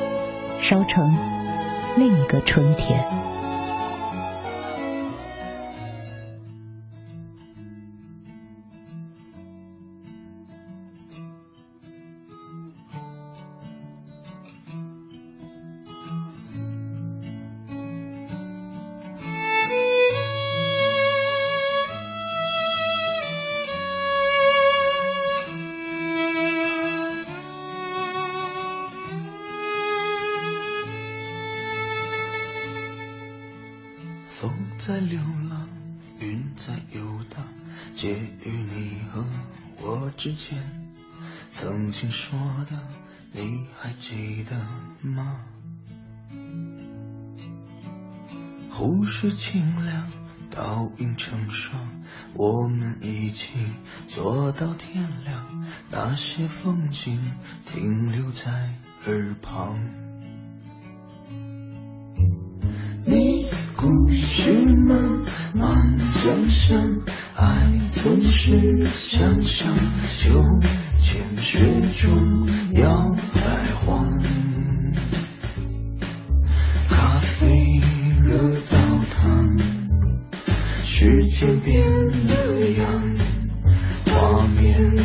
[0.57, 1.17] 烧成
[1.95, 3.22] 另一个春天。
[44.13, 44.55] 记得
[45.09, 45.39] 吗？
[48.69, 50.07] 湖水清凉，
[50.51, 51.81] 倒映成双，
[52.35, 53.53] 我们一起
[54.07, 57.19] 坐到天亮，那些风景
[57.65, 58.51] 停留在
[59.07, 59.79] 耳旁。
[63.05, 65.23] 你故事慢
[65.55, 67.01] 慢讲深。
[67.35, 69.67] 爱总是想象，
[70.19, 70.39] 就
[71.03, 71.59] 浅雪
[71.91, 73.41] 中摇摆
[73.75, 74.09] 晃，
[76.87, 77.81] 咖啡
[78.23, 78.37] 热
[78.69, 78.77] 到
[79.11, 79.57] 烫，
[80.81, 82.33] 时间变了
[82.79, 83.15] 样，
[84.07, 84.97] 画面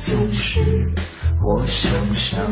[0.00, 0.92] 总是
[1.40, 2.44] 我想象。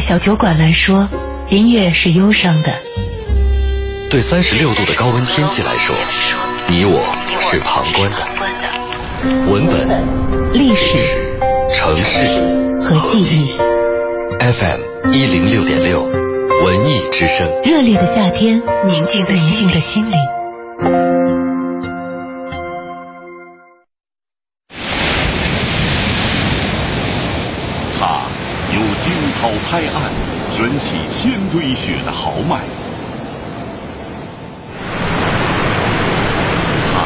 [0.00, 1.08] 小酒馆来说，
[1.50, 2.70] 音乐是忧伤的；
[4.10, 5.96] 对三十六度的高温天气来说，
[6.68, 7.04] 你我
[7.40, 9.50] 是旁观的。
[9.50, 10.98] 文本、历史、
[11.72, 13.52] 城市和记忆。
[14.40, 17.48] FM 一零六点六，文艺之声。
[17.64, 20.37] 热烈的夏天，宁静的心灵。
[31.50, 32.60] 堆雪的豪迈。
[36.92, 37.00] 他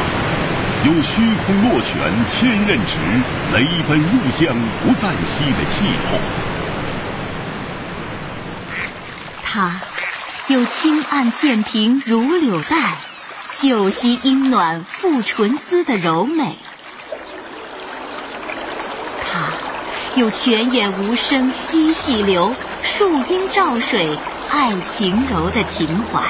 [0.85, 2.99] 有虚空落泉千仞直，
[3.55, 6.19] 雷奔入江不再息的气魄。
[9.45, 9.81] 他
[10.49, 12.95] 有轻按剑平如柳带，
[13.55, 16.57] 旧溪阴暖复纯丝的柔美。
[19.31, 19.51] 他
[20.17, 24.19] 有泉眼无声惜细流，树阴照水
[24.55, 26.23] 爱晴柔的情怀。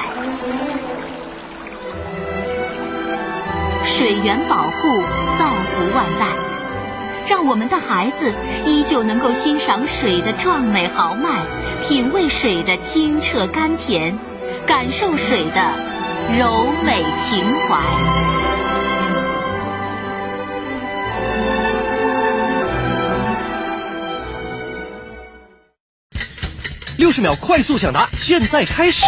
[3.83, 5.01] 水源保护，
[5.37, 6.27] 造福万代，
[7.27, 8.33] 让我们的孩子
[8.65, 11.45] 依旧能够欣赏水的壮美豪迈，
[11.83, 14.17] 品味水的清澈甘甜，
[14.65, 15.73] 感受水的
[16.39, 18.82] 柔美情怀。
[26.97, 29.05] 六十秒快速抢答，现在开始。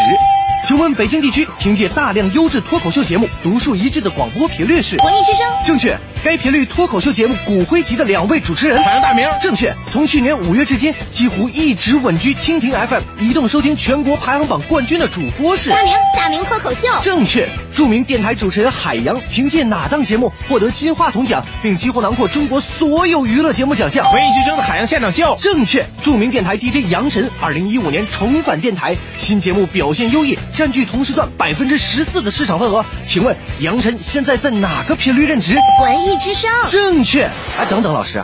[0.67, 4.97] 请问北京地区凭借大量优质脱口秀节目，独树一帜的广播频率是？
[5.03, 5.45] 文艺之声。
[5.63, 5.95] 正确。
[6.25, 8.83] 该频率脱口秀节目骨灰级的两位主持人。
[8.83, 9.29] 海洋大名。
[9.43, 9.71] 正确。
[9.91, 15.69] 从去年五月至今，几乎一直稳居蜻蜓 FM 移动收听全国排行榜冠军的主播是？
[15.69, 15.93] 大明。
[16.17, 16.87] 大明脱口秀。
[17.03, 17.47] 正确。
[17.75, 24.11] 著名电台主持人海洋凭借哪档节目获得金话筒奖，并几乎囊括中国所有娱乐节目奖项？
[24.11, 25.35] 文艺之声的海洋现场秀。
[25.37, 25.85] 正确。
[26.01, 31.29] 著名电台 DJ 杨晨，二零一五年重返电台，新节目表现优异，占据同时段。
[31.37, 35.55] 百分之十四的市场份额，请问杨晨现在在哪个频率任职？
[35.81, 36.49] 文艺之声。
[36.69, 37.23] 正确。
[37.57, 38.23] 哎，等等，老师，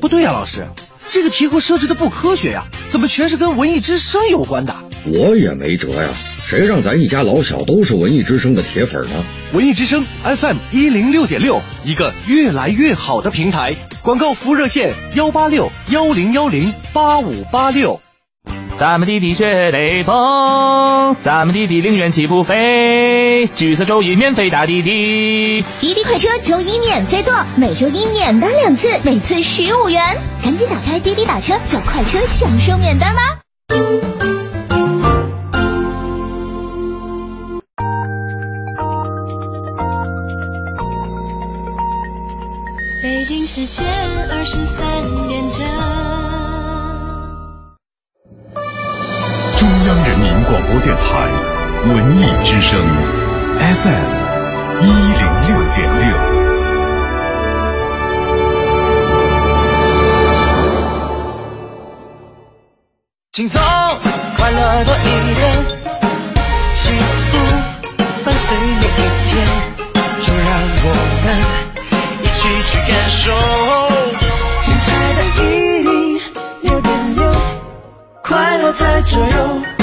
[0.00, 0.66] 不对呀，老师，
[1.10, 4.74] 这个题库设置的不科学呀，怎么全是跟文艺之声有关的？
[5.12, 6.10] 我也没辙呀，
[6.46, 9.24] 谁让咱一家老小都是文艺之声的铁粉呢？
[9.52, 13.74] 文艺之声 FM 一零六点六，一个越来越好的平台。
[14.02, 18.01] 广告服务热线：幺八六幺零幺零八五八六。
[18.78, 30.02] 咱们的滴学雷锋，咱们的滴零元起步飞，橘色周一免费打滴滴，滴滴快车周一免费坐，每周一免单两次，每次十五元，
[30.42, 33.38] 赶紧打开滴滴打车，叫快车享受免单吧。
[43.00, 43.86] 北京时间
[44.30, 45.91] 二十三点整。
[51.84, 52.80] 文艺之声
[53.58, 54.10] FM
[54.82, 56.04] 一零六点六，
[63.32, 63.60] 轻松
[64.36, 65.42] 快乐多一点，
[66.76, 67.36] 幸福
[68.24, 69.32] 伴随每一天，
[70.20, 70.46] 就让
[70.84, 70.86] 我
[71.24, 71.26] 们
[72.22, 73.22] 一起去感受
[74.60, 75.42] 精彩的一
[75.82, 76.20] 零
[76.62, 77.20] 六点六，
[78.22, 79.81] 快乐在左右。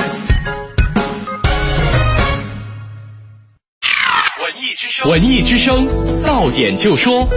[5.06, 5.86] 文艺之声，
[6.24, 7.28] 到点就说。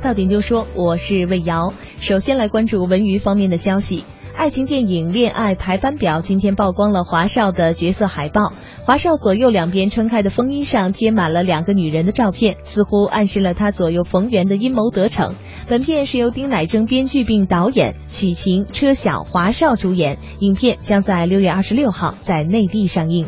[0.00, 1.74] 到点就说，我是魏瑶。
[1.98, 4.04] 首先来关注文娱方面的消息。
[4.36, 8.52] 爱情电影《恋爱排班表》今天曝光了华少的角色海报。
[8.84, 15.34] 华少左右两边撑开的风衣上贴满了两个女人的照片，似乎暗示了他左右逢源的阴谋得逞。
[15.66, 20.18] 本片是由丁乃正编剧并导演，许晴、车晓、华少主演。
[20.38, 23.26] 影片将在六月二十六号在内地上映。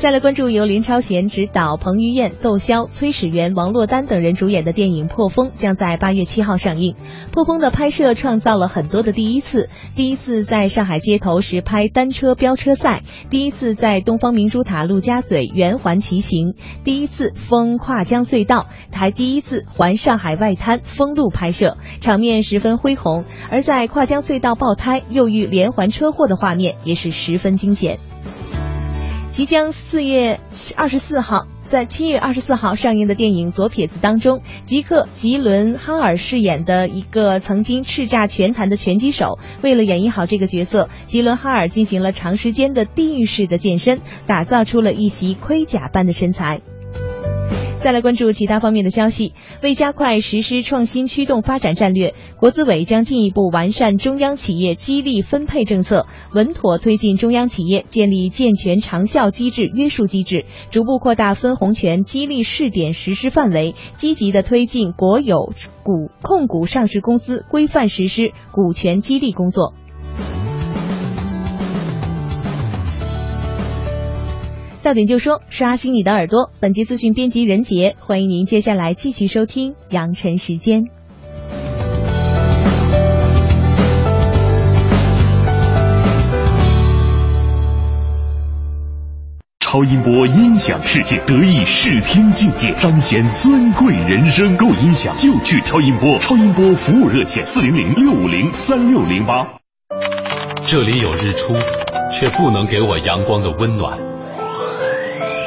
[0.00, 6.94] 再来关注由林超贤执导、彭于晏、窦骁、崔始源、王珞丹等人主演的电影《破风》，将在八月七号上映。
[7.32, 16.52] 《破风》的拍摄创造了很多的第一次：第一次在上海街头实拍单车飙车赛；第一次在东方明珠塔陆家嘴圆环骑行；
[16.84, 23.24] 第一次封跨江隧道，还第一次环上海外滩封路拍摄，场面十分恢宏。
[23.50, 27.98] 而在跨江隧道爆胎又遇连环车祸的画面也是十分惊险。
[29.38, 30.40] 即将四月
[30.74, 46.60] 二十四号，在七月二十四号上映的电影《左撇子》当中，吉克·吉伦哈尔饰演的一个曾经叱咤拳坛的拳击手，为了演绎好这个角色，吉伦哈尔进行了长时间的地狱式的健身，打造出了一袭盔甲般的身材。
[47.80, 49.34] 再来关注其他方面的消息。
[49.62, 65.52] 为加快实施创新驱动发展战略，国资委将进一步完善中央企业激励分配政策，稳妥推进中央企业建立健全长效机制约束机制，逐步扩大分红权激励试点实施范围，积极的推进国有
[65.84, 69.72] 股控股上市公司规范实施股权激励工作。
[74.88, 76.50] 到点就说，刷新你的耳朵。
[76.60, 80.86] 本期资讯编辑任杰，欢迎您接下来继续收听羊城时间。
[89.60, 94.56] 超音波音响世界得意视听境界，彰显尊贵人生。
[94.56, 99.44] 购音响就去超音波，超音波服务热线四零零六五零三六零八。
[100.64, 101.52] 这里有日出，
[102.10, 104.17] 却不能给我阳光的温暖。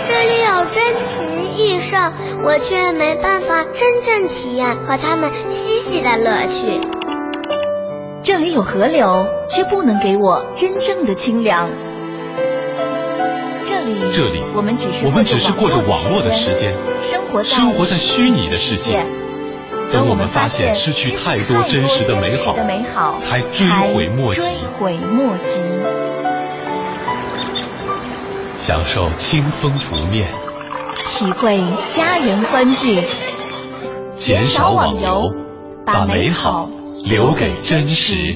[0.07, 1.97] 这里有珍禽异兽，
[2.43, 6.79] 我却没办法真正体验和它们嬉戏的乐趣。
[8.23, 11.69] 这里有河流，却不能给我真正的清凉。
[13.63, 19.05] 这里，这里，我们只是我们只是过着网络的时间，生活生活在虚拟的世界。
[19.91, 24.41] 等我们发现失去太多真实的美好，才追悔莫及。
[24.41, 25.61] 追悔莫及。
[28.61, 30.27] 享受清风拂面，
[31.17, 33.01] 体会家人欢聚，
[34.13, 35.19] 减少网游，
[35.83, 36.69] 把美好
[37.09, 38.35] 留给真实。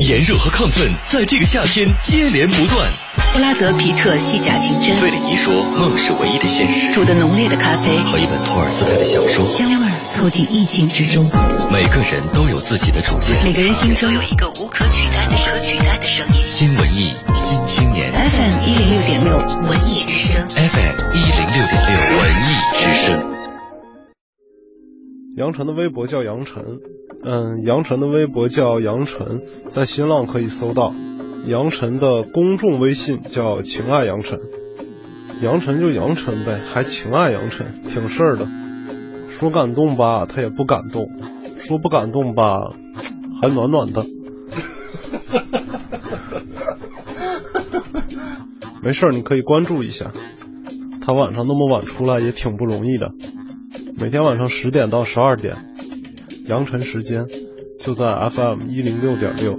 [0.00, 2.88] 炎热和亢奋在这个夏天接连不断。
[3.34, 4.96] 布拉德皮特细甲情真。
[4.96, 6.90] 费里尼说梦是唯一的现实。
[6.94, 11.24] 煮的浓烈的咖啡和一本托尔斯泰的小说，香味透进意境之中。
[11.72, 16.42] 每个人都有自己的主见，每个人心中有一个无可取代的可取代的声音。
[16.44, 18.12] 新文艺新青年。
[18.12, 20.48] FM 一零六点六文艺之声。
[20.48, 23.32] FM 一零六点六文艺之声。
[25.36, 26.64] 杨晨的微博叫杨晨，
[27.22, 30.94] 嗯，杨晨的微博叫杨晨，在新浪可以搜到。
[31.46, 34.40] 杨晨的公众微信叫情爱杨晨，
[35.42, 38.48] 杨晨就杨晨呗，还情爱杨晨，挺事儿的。
[39.38, 41.04] 说感动吧，他也不感动；
[41.58, 42.72] 说不感动吧，
[43.38, 44.06] 还暖暖的。
[48.82, 50.12] 没事儿，你可以关注一下。
[51.02, 53.12] 他晚上那么晚出来也挺不容易的，
[53.98, 55.54] 每天晚上十点到十二点，
[56.48, 57.26] 阳晨时间
[57.78, 59.58] 就在 FM 一零六点六。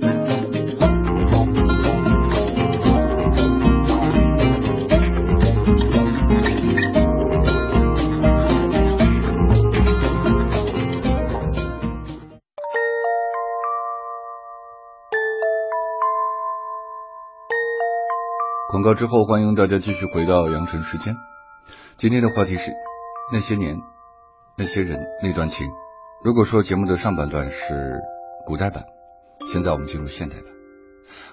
[18.78, 21.16] 广告之后，欢迎大家继续回到阳城时间。
[21.98, 22.72] 今天的话题是
[23.34, 23.82] 那些年、
[24.56, 25.68] 那些人、那段情。
[26.24, 28.00] 如果说节目的上半段是
[28.46, 28.86] 古代版，
[29.52, 30.46] 现在我们进入现代版。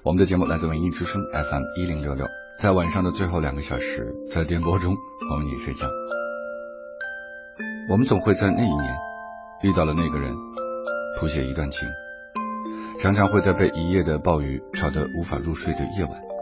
[0.04, 2.26] 我们的节目来自文艺之声 FM 一零六六，
[2.58, 4.96] 在晚上的最后两个小时，在电波中
[5.28, 5.86] 哄你睡觉。
[7.90, 8.96] 我们总会在那一年
[9.64, 10.34] 遇到了那个人，
[11.20, 11.86] 谱写一段情，
[13.00, 16.33] 常常会在被一夜的暴雨吵得无法入睡的夜晚。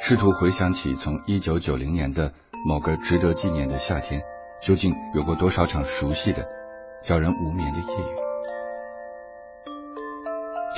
[0.00, 2.32] 试图回想起从一九九零年的
[2.64, 4.22] 某个值得纪念的夏天，
[4.62, 6.48] 究竟有过多少场熟悉的、
[7.02, 8.16] 叫人无眠的夜雨？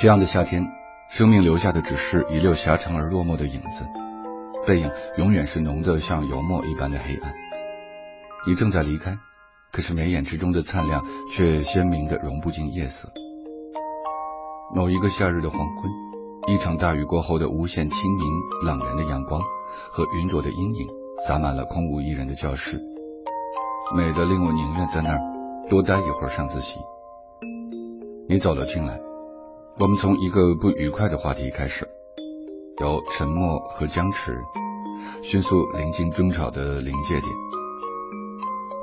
[0.01, 0.63] 这样的夏天，
[1.09, 3.85] 生命留下的只是一溜狭长而落寞的影子，
[4.67, 7.33] 背影永远是浓得像油墨一般的黑暗。
[8.47, 9.17] 你正在离开，
[9.71, 11.01] 可是眉眼之中的灿烂
[11.31, 13.09] 却鲜明的融不进夜色。
[14.75, 16.10] 某一个夏日的黄昏。
[16.47, 18.27] 一场大雨过后的无限清明，
[18.65, 19.39] 朗然的阳光
[19.91, 20.87] 和云朵的阴影，
[21.27, 22.81] 洒满了空无一人的教室，
[23.95, 25.19] 美得令我宁愿在那儿
[25.69, 26.79] 多待一会儿上自习。
[28.27, 28.99] 你走了进来，
[29.79, 31.87] 我们从一个不愉快的话题开始，
[32.81, 34.41] 由沉默和僵持
[35.21, 37.31] 迅速临近争吵的临界点。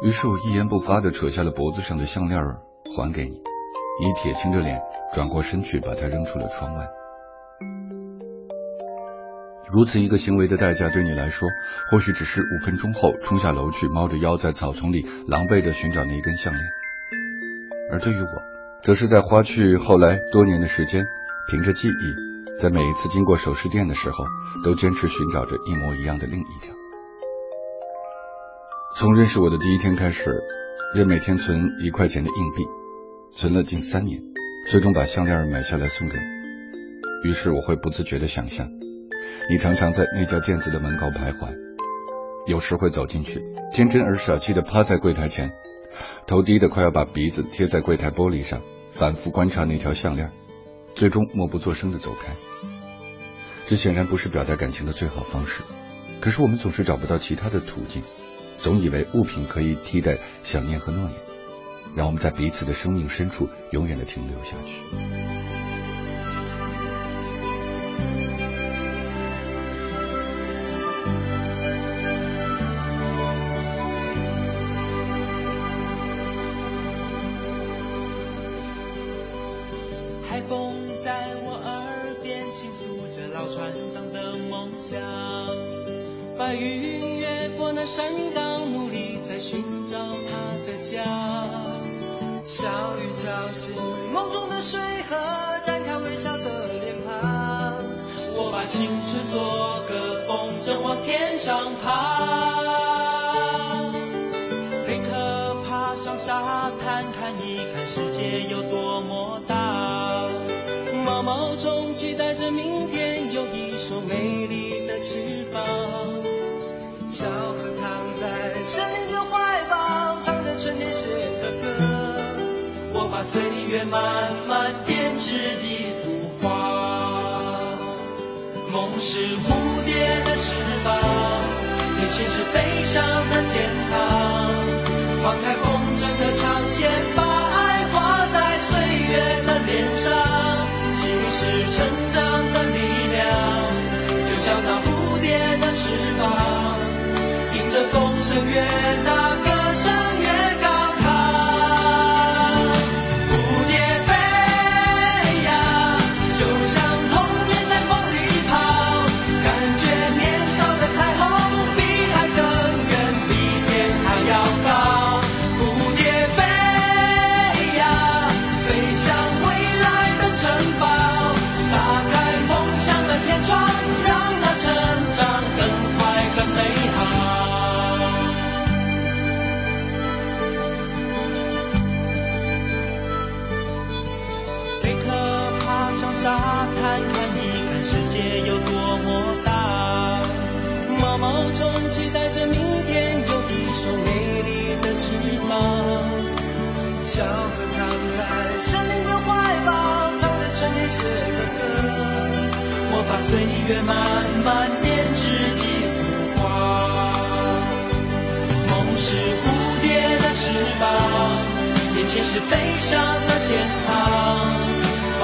[0.04, 2.40] 于是我一言不发的扯下了脖子上的项链
[2.96, 3.42] 还给你，
[4.00, 4.80] 你铁青着脸
[5.12, 6.88] 转过身去，把它扔出了窗外。
[9.70, 11.48] 如此一个行为的代价，对你来说，
[11.90, 16.64] 或许只是五分钟后冲下楼去，猫着腰在草丛里狼狈的寻找那一根项链；
[17.92, 18.42] 而对于我，
[18.82, 21.04] 则是在花去后来多年的时间，
[21.50, 24.24] 凭着记忆，在每一次经过首饰店的时候，
[24.64, 26.74] 都坚持寻找着一模一样的另一条。
[28.96, 30.40] 从认识我的第一天开始，
[30.94, 32.64] 便每天存一块钱的硬币，
[33.32, 34.22] 存了近三年，
[34.70, 36.37] 最终把项链买下来送给我。
[37.24, 38.68] 于是我会不自觉的想象。
[39.50, 41.54] 你常常在那家店子的门口徘徊，
[42.46, 43.42] 有时会走进去，
[43.72, 45.52] 天真而傻气的趴在柜台前，
[46.26, 48.60] 头低的快要把鼻子贴在柜台玻璃上，
[48.90, 50.30] 反复观察那条项链，
[50.94, 52.32] 最终默不作声的走开。
[53.66, 55.62] 这显然不是表达感情的最好方式，
[56.20, 58.02] 可是我们总是找不到其他的途径，
[58.58, 61.12] 总以为物品可以替代想念和诺言，
[61.94, 65.77] 让我们在彼此的生命深处永远的停留下去。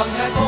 [0.05, 0.44] 放开风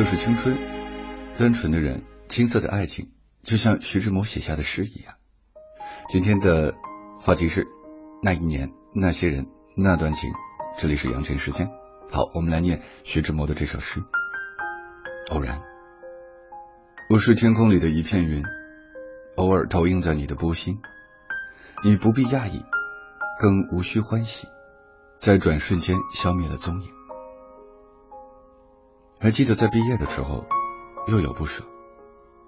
[0.00, 0.56] 就是青春，
[1.36, 3.10] 单纯的人，青涩的爱情，
[3.42, 5.16] 就像徐志摩写下的诗一样。
[6.08, 6.74] 今天的
[7.20, 7.66] 话题是
[8.22, 9.46] 那一年、那些人、
[9.76, 10.32] 那段情。
[10.78, 11.68] 这里是羊城时间，
[12.10, 14.02] 好，我们来念徐志摩的这首诗。
[15.32, 15.60] 偶然，
[17.10, 18.42] 我是天空里的一片云，
[19.36, 20.80] 偶尔投影在你的波心，
[21.84, 22.64] 你不必讶异，
[23.38, 24.48] 更无需欢喜，
[25.18, 26.88] 在转瞬间消灭了踪影。
[29.22, 30.46] 还记得在毕业的时候，
[31.06, 31.62] 又有不舍。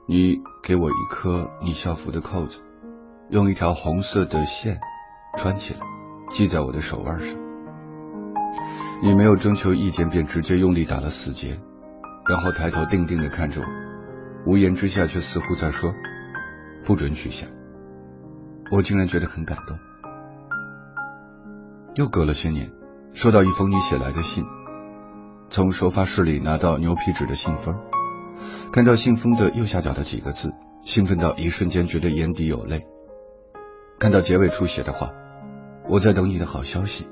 [0.07, 2.61] 你给我一颗你校服的扣子，
[3.29, 4.81] 用一条红色的线
[5.37, 5.81] 穿起来，
[6.31, 7.37] 系在我的手腕上。
[9.03, 11.61] 你没有征求意见，便直接用力打了死结，
[12.27, 15.93] 然后抬头定定的看着我，无言之下却似乎在说
[16.87, 17.47] ：“不准取下。”
[18.73, 19.79] 我竟然觉得很感动。
[21.97, 22.73] 又隔了些年，
[23.13, 24.43] 收到一封你写来的信。
[25.53, 27.77] 从收发室里拿到牛皮纸的信封，
[28.73, 30.51] 看到信封的右下角的几个字，
[30.83, 32.87] 兴奋到一瞬间觉得眼底有泪。
[33.99, 35.11] 看到结尾处写的话
[35.91, 37.07] ：“我在等你的好消息。”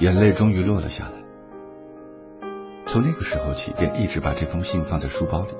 [0.00, 1.24] 眼泪终于落了下来。
[2.84, 5.52] 从那个时候起，便一直把这封信放在书包里，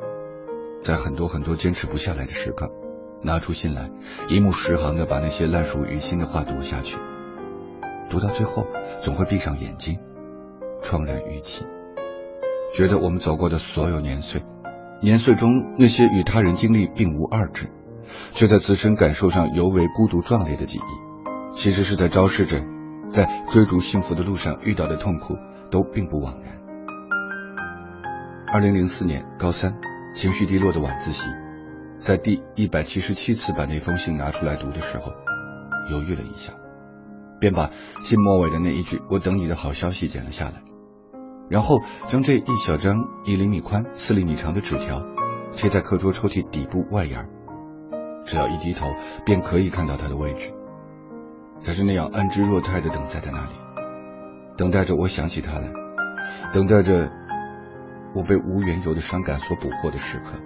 [0.82, 2.70] 在很多很多坚持不下来的时刻，
[3.22, 3.90] 拿出信来，
[4.28, 6.98] 一目十行的把那些烂熟于心的话读下去。
[8.10, 8.66] 读到最后，
[9.00, 9.98] 总会闭上眼睛。
[10.82, 11.66] 怆然于泣，
[12.74, 14.42] 觉得我们走过的所有年岁，
[15.02, 17.68] 年岁中那些与他人经历并无二致，
[18.32, 22.64] 却在自身感受上尤为孤独壮烈的记忆，其实是在昭示着，
[23.08, 25.36] 在追逐幸福的路上遇到的痛苦
[25.70, 26.56] 都并不枉然。
[28.52, 29.74] 二零零四年高三，
[30.14, 31.28] 情绪低落的晚自习，
[31.98, 35.12] 在第一百七十七次把那封信拿出来读的时候，
[35.90, 36.54] 犹豫了一下，
[37.38, 37.70] 便把
[38.02, 40.62] 信末尾的那一句“我等你的好消息”剪了下来。
[41.48, 45.02] 然后将这一小张一厘米宽、四厘米长的纸条
[45.52, 47.28] 贴在课桌抽屉底部外沿，
[48.24, 48.86] 只要一低头
[49.24, 50.52] 便可以看到它的位置。
[51.64, 53.52] 它是那样安之若泰的等在在那里，
[54.56, 55.72] 等待着我想起它来，
[56.52, 57.10] 等待着
[58.14, 60.38] 我被无缘由的伤感所捕获的时刻，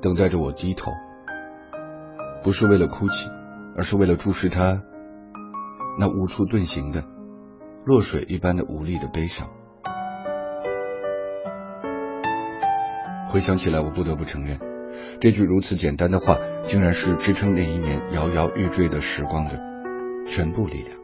[0.00, 0.92] 等待着我低头，
[2.44, 3.30] 不是为了哭泣，
[3.76, 4.82] 而是为了注视它
[5.98, 7.04] 那无处遁形的
[7.84, 9.48] 落水一般的无力的悲伤。
[13.34, 14.60] 回想起来，我不得不承认，
[15.18, 19.60] 这句如此简单的话，竟然是支撑那一年摇摇欲坠的时光的
[20.24, 21.03] 全部力量。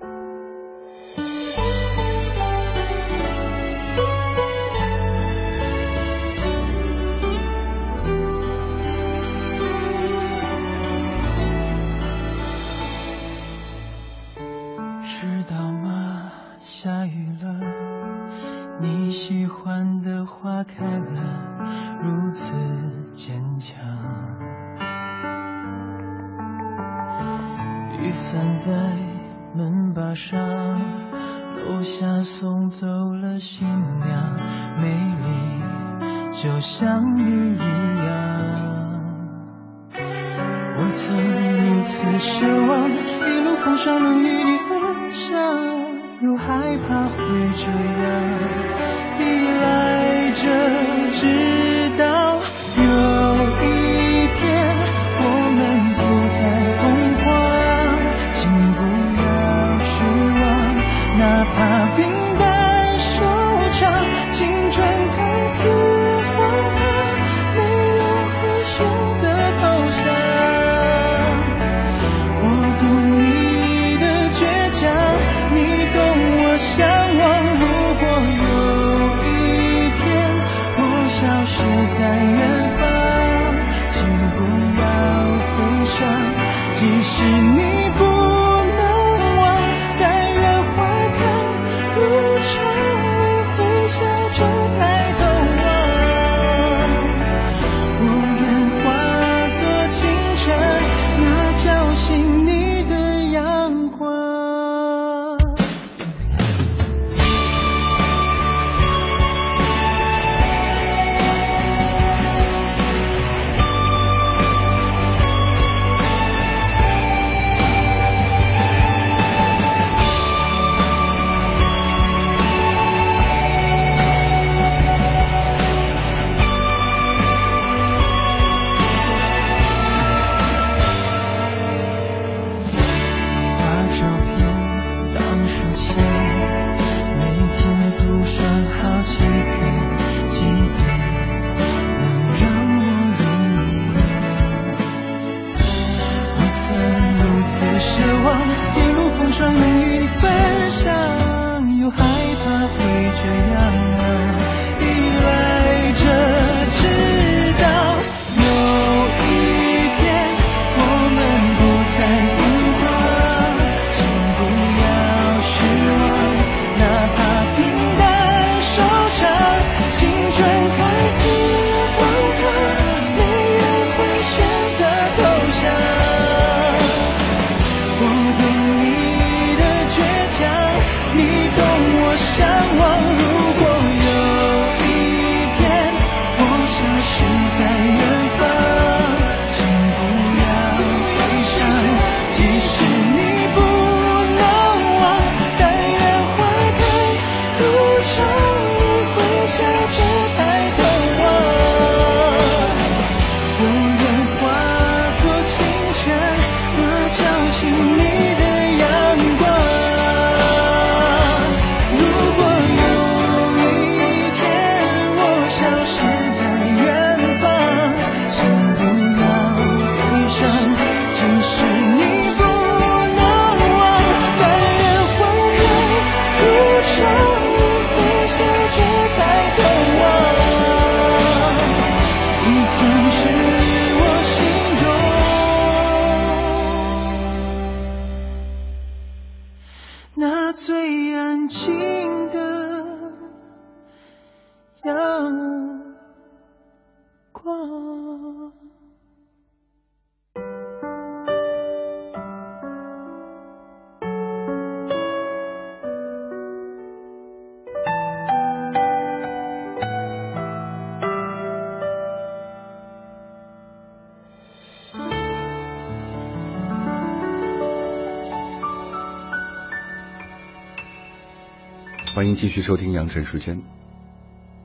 [272.31, 273.57] 欢迎继续收听《羊城时间》。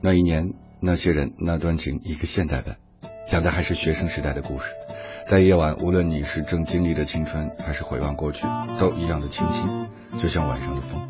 [0.00, 2.76] 那一年，那些人，那段情，一个现代版，
[3.26, 4.70] 讲的还是学生时代的故事。
[5.26, 8.46] 在夜晚，无论你是正经历着青春，还是回望过去，
[8.78, 9.88] 都一样的清新，
[10.20, 11.08] 就像晚上的风。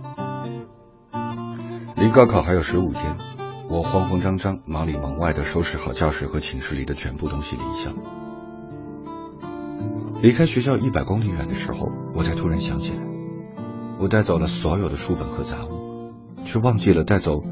[1.95, 3.19] 离高考还有十五天，
[3.69, 7.93] 我慌慌张张、忙里忙外的收拾好教室和寝室里的全部东西离校。
[10.23, 13.03] 离开学校一百公里远的时候，我才突然想起来，
[14.01, 15.76] 我带走了所有的书本和杂物，
[16.47, 17.43] 却忘记了带走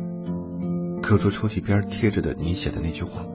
[1.02, 3.26] 课桌抽屉边贴着的你写的那句话。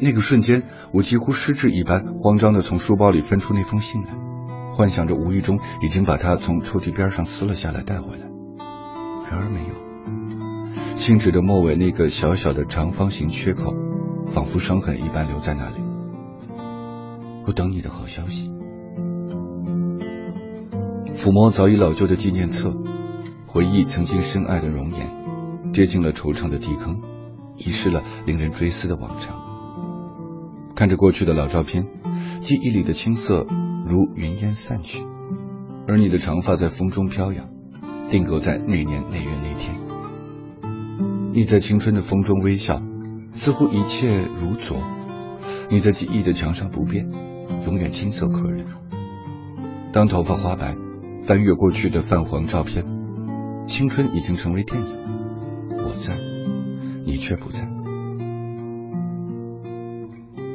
[0.00, 4.08] 那个瞬间，我几乎失智一般，慌张的从书包里翻出那封信来，
[4.74, 8.26] 幻想着无意中已经把它从抽屉边上撕了下来带回来，
[9.30, 10.96] 然而没有。
[10.96, 13.74] 信纸的末尾那个小小的长方形缺口，
[14.26, 15.76] 仿佛伤痕一般留在那里。
[17.46, 18.50] 我等你的好消息。
[21.14, 22.74] 抚摸早已老旧的纪念册，
[23.52, 27.00] 回忆曾经深爱的容颜，跌进了惆怅的地坑，
[27.56, 29.40] 遗失了令人追思的往常。
[30.76, 31.88] 看着过去的老照片，
[32.38, 33.44] 记忆里的青涩
[33.84, 35.02] 如云烟散去，
[35.88, 37.48] 而你的长发在风中飘扬，
[38.08, 39.76] 定格在那年那月那天。
[41.34, 42.80] 你在青春的风中微笑，
[43.32, 44.78] 似乎一切如昨。
[45.72, 47.10] 你在记忆的墙上不变，
[47.66, 48.64] 永远青涩可人。
[49.92, 50.76] 当头发花白，
[51.24, 52.84] 翻阅过去的泛黄照片，
[53.70, 54.88] 青春已经成为电影。
[55.70, 56.18] 我在，
[57.06, 57.68] 你却不在。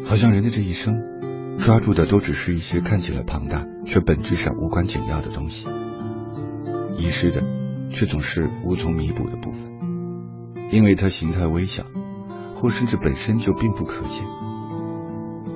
[0.06, 5.70] 好像人的这一生，抓住的都只是一些看起来庞大却本质上无关紧要的东西，
[6.98, 7.42] 遗失的
[7.90, 9.64] 却总是无从弥补的部分，
[10.74, 11.86] 因为它形态微小，
[12.56, 14.26] 或甚至本身就并不可见。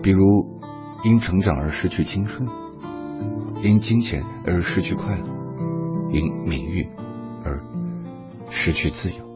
[0.02, 0.61] 比如，
[1.03, 2.48] 因成长而失去青春，
[3.61, 5.26] 因金钱而失去快乐，
[6.14, 6.88] 因名誉
[7.43, 7.61] 而
[8.49, 9.28] 失去自由。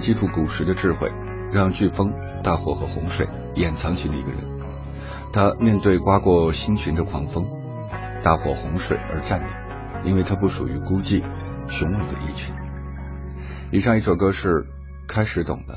[0.00, 1.12] 记住古时的智慧，
[1.52, 2.10] 让飓风、
[2.42, 4.42] 大火和洪水掩藏起那个人。
[5.32, 7.46] 他面对刮过星群的狂风、
[8.24, 11.22] 大火、洪水而站立，因为他不属于孤寂、
[11.68, 12.54] 雄伟的一群。
[13.70, 14.62] 以上一首歌是
[15.06, 15.76] 《开始懂了》，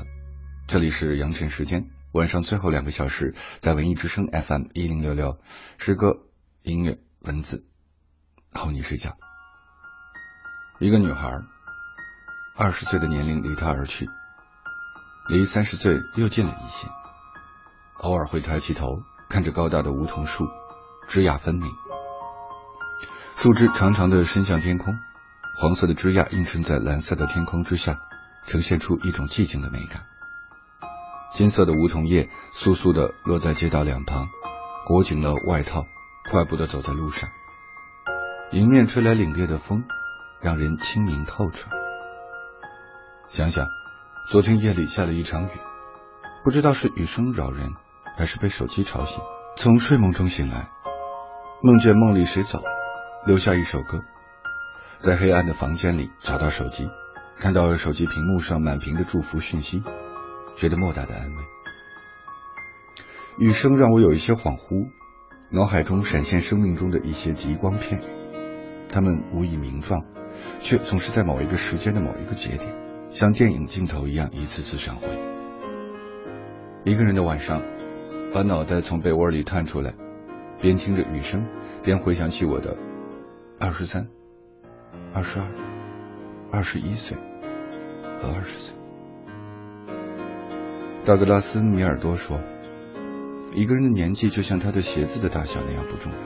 [0.66, 5.38] 这里是羊晨时间，晚上最后两个小时，在文艺之声 FM 一零六六，
[5.78, 6.16] 诗歌、
[6.62, 7.66] 音乐、文字，
[8.52, 9.16] 哄你睡觉。
[10.80, 11.30] 一个女孩，
[12.56, 14.08] 二十岁的年龄离他而去，
[15.28, 16.86] 离三十岁又近了一些。
[17.98, 20.46] 偶尔会抬起头，看着高大的梧桐树，
[21.08, 21.68] 枝桠分明，
[23.34, 24.94] 树枝长长的伸向天空，
[25.56, 27.98] 黄色的枝桠映衬在蓝色的天空之下，
[28.46, 30.04] 呈现出一种寂静的美感。
[31.32, 34.28] 金色的梧桐叶簌簌的落在街道两旁，
[34.86, 35.86] 裹紧了外套，
[36.30, 37.28] 快步的走在路上。
[38.52, 39.82] 迎面吹来凛冽的风。
[40.40, 41.70] 让人清明透彻。
[43.34, 43.66] 想想，
[44.28, 45.50] 昨天夜里下了一场雨，
[46.44, 47.72] 不知道是雨声扰人，
[48.16, 49.24] 还是被手机吵醒。
[49.56, 50.70] 从睡梦中醒来，
[51.60, 52.62] 梦见梦里谁走，
[53.26, 54.04] 留下一首歌。
[54.98, 56.88] 在黑暗的房间里找到手机，
[57.36, 59.82] 看到手机屏幕上满屏的祝福讯息，
[60.54, 61.42] 觉得莫大的安慰。
[63.40, 64.90] 雨声让我有一些恍惚，
[65.50, 68.00] 脑海中闪现生命中的一些极光片，
[68.88, 70.04] 它们无以名状。
[70.60, 72.74] 却总是在某一个时间的某一个节点，
[73.14, 75.06] 像电影镜头一样一次次闪回。
[76.82, 77.62] 一个人的晚上，
[78.34, 79.94] 把脑袋从被窝里探出来，
[80.60, 81.46] 边听着雨声，
[81.84, 82.76] 边回想起我的
[83.60, 84.08] 二十三、
[85.12, 85.46] 二十二、
[86.50, 87.16] 二十一岁
[88.20, 88.74] 和二十岁。
[91.04, 92.40] 道格拉斯·米尔多说
[93.54, 96.18] ：“一个人的年纪就像他的鞋子的大小那样不重要。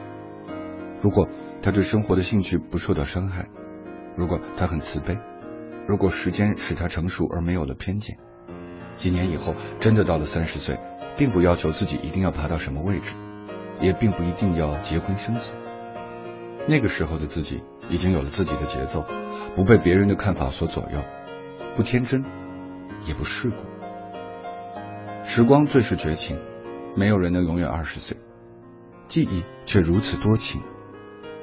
[1.03, 1.29] 如果
[1.61, 3.51] 他对生活的兴趣不受到伤害。”
[4.17, 5.17] 如果他很慈悲，
[5.89, 8.19] 如果时间使他成熟而没有了偏见，
[8.95, 10.79] 几年以后真的到了三十岁，
[11.17, 13.15] 并不要求自己一定要爬到什么位置，
[13.81, 15.55] 也并不一定要结婚生子。
[16.67, 19.03] 那个时候的自己已经有了自己的节奏，
[19.57, 21.03] 不被别人的看法所左右，
[21.75, 22.23] 不天真，
[23.07, 23.57] 也不世故。
[25.25, 26.39] 时光最是绝情，
[26.95, 28.19] 没有人能永远二十岁，
[29.07, 30.61] 记忆却如此多情，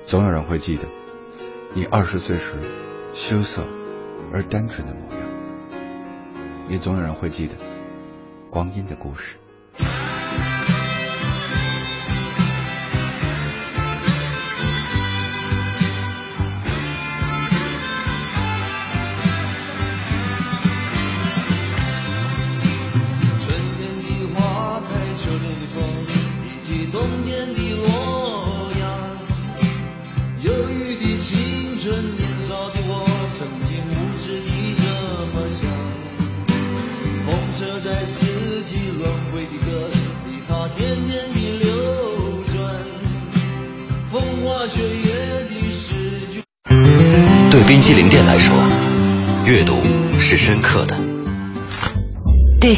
[0.03, 0.88] 总有人会记得。
[1.73, 2.59] 你二十岁时
[3.11, 3.63] 羞涩
[4.34, 5.22] 而单纯的模样，
[6.69, 7.53] 也总有人会记得
[8.49, 9.38] 光阴的故事。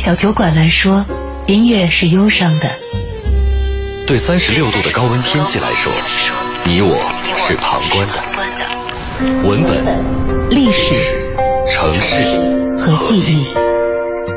[0.08, 1.06] 小酒馆来说，
[1.48, 2.70] 音乐是忧伤的；
[4.08, 5.92] 对三十六度的高温天气来说，
[6.64, 6.96] 你我
[7.36, 8.14] 是旁观的。
[9.46, 10.96] 文本、历史、
[11.70, 12.24] 城市
[12.78, 13.48] 和记忆。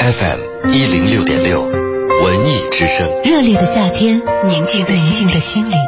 [0.00, 3.08] FM 一零六点六，文艺之声。
[3.22, 5.78] 热烈的夏天，宁静的宁静的心灵。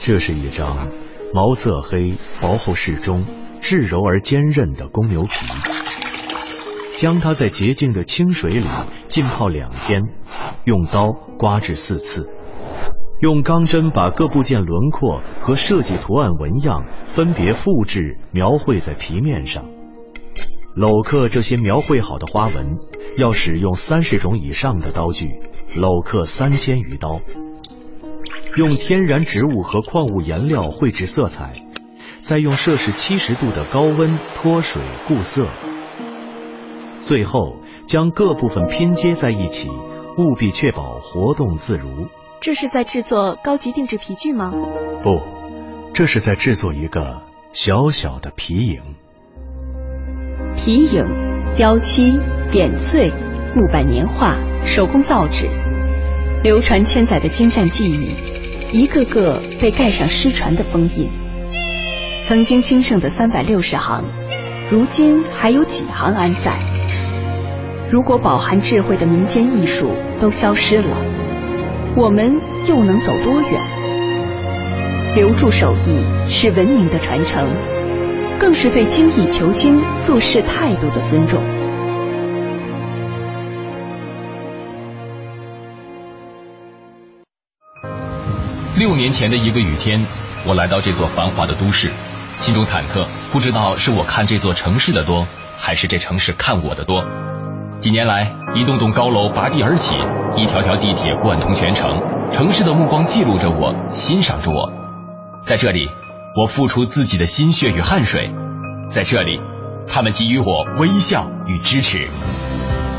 [0.00, 0.76] 这是一张
[1.32, 3.24] 毛色黑、薄厚适中、
[3.60, 5.46] 质柔而坚韧的公牛皮，
[6.96, 8.64] 将它在洁净的清水里
[9.08, 10.02] 浸泡两天，
[10.64, 12.28] 用刀刮至四次，
[13.20, 19.64] 用钢针把各部件轮廓和设计图案纹样分别复制描绘在皮面上。
[20.76, 22.78] 镂刻这些描绘好的花纹，
[23.16, 25.26] 要使用三十种以上的刀具，
[25.68, 27.20] 镂刻三千余刀。
[28.56, 31.54] 用天然植物和矿物颜料绘制色彩，
[32.20, 35.46] 再用摄氏七十度的高温脱水固色，
[36.98, 37.56] 最后
[37.86, 39.70] 将各部分拼接在一起，
[40.18, 42.08] 务必确保活动自如。
[42.40, 44.50] 这是在制作高级定制皮具吗？
[45.04, 45.20] 不，
[45.92, 47.22] 这是在制作一个
[47.52, 48.82] 小小的皮影。
[50.56, 51.04] 皮影，
[51.54, 52.18] 雕漆、
[52.50, 53.10] 点翠、
[53.54, 55.48] 木板年画、手工造纸，
[56.42, 58.12] 流传千载的精湛技艺。
[58.72, 61.10] 一个个被盖上失传的封印。
[62.22, 64.04] 曾经兴盛的三百六十行，
[64.70, 66.56] 如今还有几行安在？
[67.90, 69.90] 如果饱含智慧的民间艺术
[70.20, 70.96] 都消失了，
[71.96, 73.60] 我们又能走多远？
[75.16, 77.52] 留住手艺是文明的传承，
[78.38, 81.42] 更是对精益求精做事态度的尊重。
[88.80, 90.02] 六年前的一个雨天，
[90.46, 91.90] 我来到这座繁华的都市，
[92.38, 95.26] 心中忐忑，不知道是我看这座城市的多，
[95.58, 97.04] 还是这城市看我的多。
[97.78, 99.96] 几年来，一栋栋高楼拔地而起，
[100.34, 101.90] 一条条地铁贯通全城，
[102.32, 104.72] 城市的目光记录着我，欣赏着我。
[105.42, 105.90] 在这里，
[106.34, 108.32] 我付出自己的心血与汗水；
[108.90, 109.38] 在这里，
[109.86, 112.08] 他们给予我微笑与支持。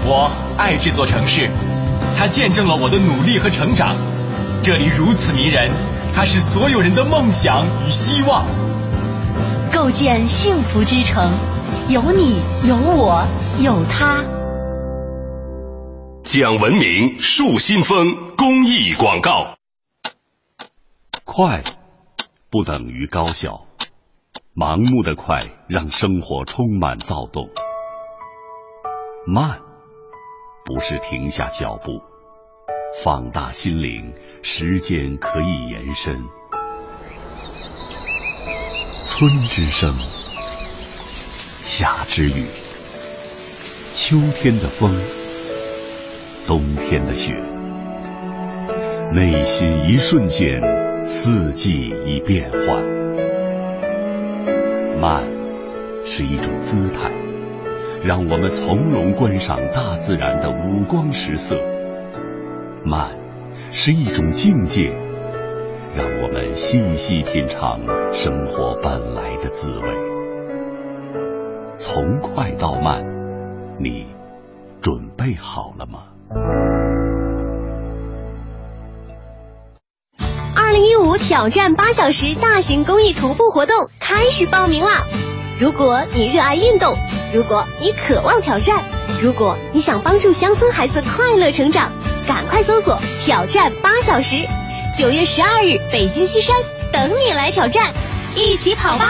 [0.06, 0.30] 我
[0.60, 1.49] 爱这座城市，
[2.16, 3.95] 它见证了我的努力和成长。
[4.64, 5.72] 这里如此迷人，
[6.14, 8.46] 它是所有人的梦想与希望。
[9.74, 11.32] 构建幸福之城，
[11.90, 12.36] 有你，
[12.68, 13.26] 有我，
[13.60, 14.24] 有他。
[16.24, 19.56] 讲文明树新风公益广告。
[21.26, 21.64] 快
[22.52, 23.66] 不等于高效，
[24.56, 27.50] 盲目的快让生活充满躁动。
[29.26, 29.60] 慢
[30.64, 32.11] 不是停下脚步。
[32.94, 34.14] 放大心灵，
[34.44, 36.14] 时间可以延伸。
[39.08, 39.96] 春之声，
[41.64, 42.44] 夏之雨，
[43.94, 44.94] 秋天的风，
[46.46, 47.34] 冬天的雪，
[49.14, 50.62] 内心一瞬间，
[51.06, 52.84] 四季已变换。
[55.00, 55.24] 慢
[56.04, 57.10] 是一种姿态，
[58.04, 61.58] 让我们从容观赏大自然的五光十色。
[62.84, 63.16] 慢，
[63.72, 64.91] 是一种境界，
[65.95, 67.80] 让我们细细品尝
[68.12, 69.88] 生活本来的滋味。
[71.78, 73.03] 从快到慢，
[73.80, 74.08] 你
[74.82, 76.06] 准备好了吗？
[80.56, 85.06] 二零一五挑战八小时大型公益徒步活动开始报名啦！
[85.60, 86.95] 如果你热爱运动，
[87.34, 88.84] 如果你渴望挑战，
[89.22, 91.91] 如果你想帮助乡村孩子快乐成长。
[92.27, 94.45] 赶快搜索“挑战八小时”，
[94.95, 96.56] 九月十二日北京西山
[96.93, 97.91] 等你来挑战，
[98.35, 99.06] 一起跑吧！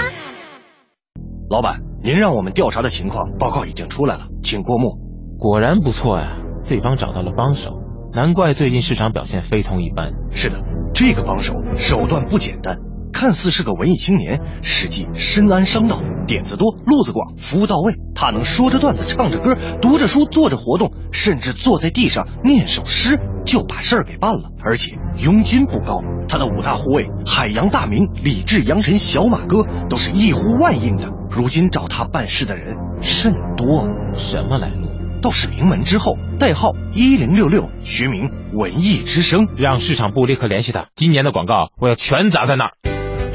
[1.49, 4.97] 老板，您让我们调查的情况报告已经出来了，请过目。
[5.38, 7.73] 果然不错呀，对方找到了帮手，
[8.13, 10.13] 难怪最近市场表现非同一般。
[10.31, 10.61] 是的，
[10.93, 12.79] 这个帮手手段不简单，
[13.11, 17.95] 看似是个文艺青年，实际深谙商道，点子多，路子广，服务到位。
[18.15, 20.91] 他能说着段子，唱着歌，读着书，做着活动。
[21.11, 26.01] 甚至坐在地上念首诗就把事儿给办了，而且佣金不高。
[26.27, 31.09] 他的五大护卫海洋大明、李治、杨晨、小马哥都是一呼万应的。
[31.29, 34.88] 如今找他办事的人甚多，什么来路？
[35.21, 39.47] 倒是名门之后，代号一零六六，学名文艺之声。
[39.57, 42.90] 让市场部立刻联系他，今年的广告我要全砸在那儿。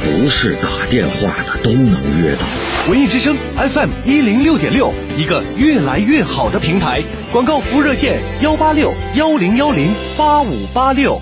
[0.06, 2.42] 不是打电话的都能约到。
[2.88, 7.02] 文艺之声 FM 一零六点六，一个越来越好的平台。
[7.32, 11.20] 广告服务热线：幺八六幺零幺零八五八六。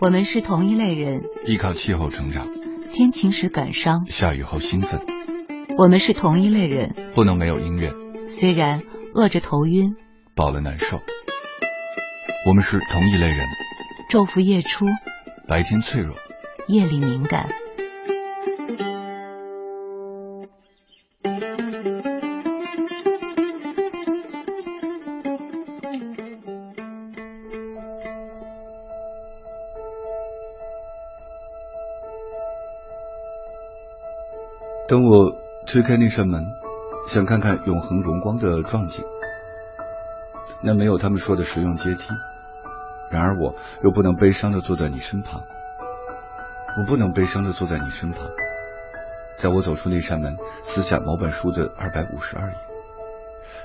[0.00, 2.48] 我们是同一类人，依靠气候成长，
[2.92, 5.00] 天晴时感伤，下雨后兴奋。
[5.78, 7.92] 我们是同一类人，不能没有音乐，
[8.28, 8.82] 虽然
[9.14, 9.94] 饿着头晕，
[10.34, 11.00] 饱了难受。
[12.48, 13.46] 我们是同一类人，
[14.10, 14.86] 昼伏夜出，
[15.52, 16.16] 白天脆弱，
[16.66, 17.46] 夜里敏感。
[34.88, 36.42] 等我推开那扇门，
[37.06, 39.04] 想看看永恒荣光的壮景，
[40.62, 42.08] 那没有他们说的实用阶梯。
[43.12, 45.42] 然而我又不能悲伤的坐在你身旁，
[46.78, 48.26] 我不能悲伤的坐在你身旁。
[49.36, 52.54] 在我走出那扇门，撕下某本书的二百五十二页，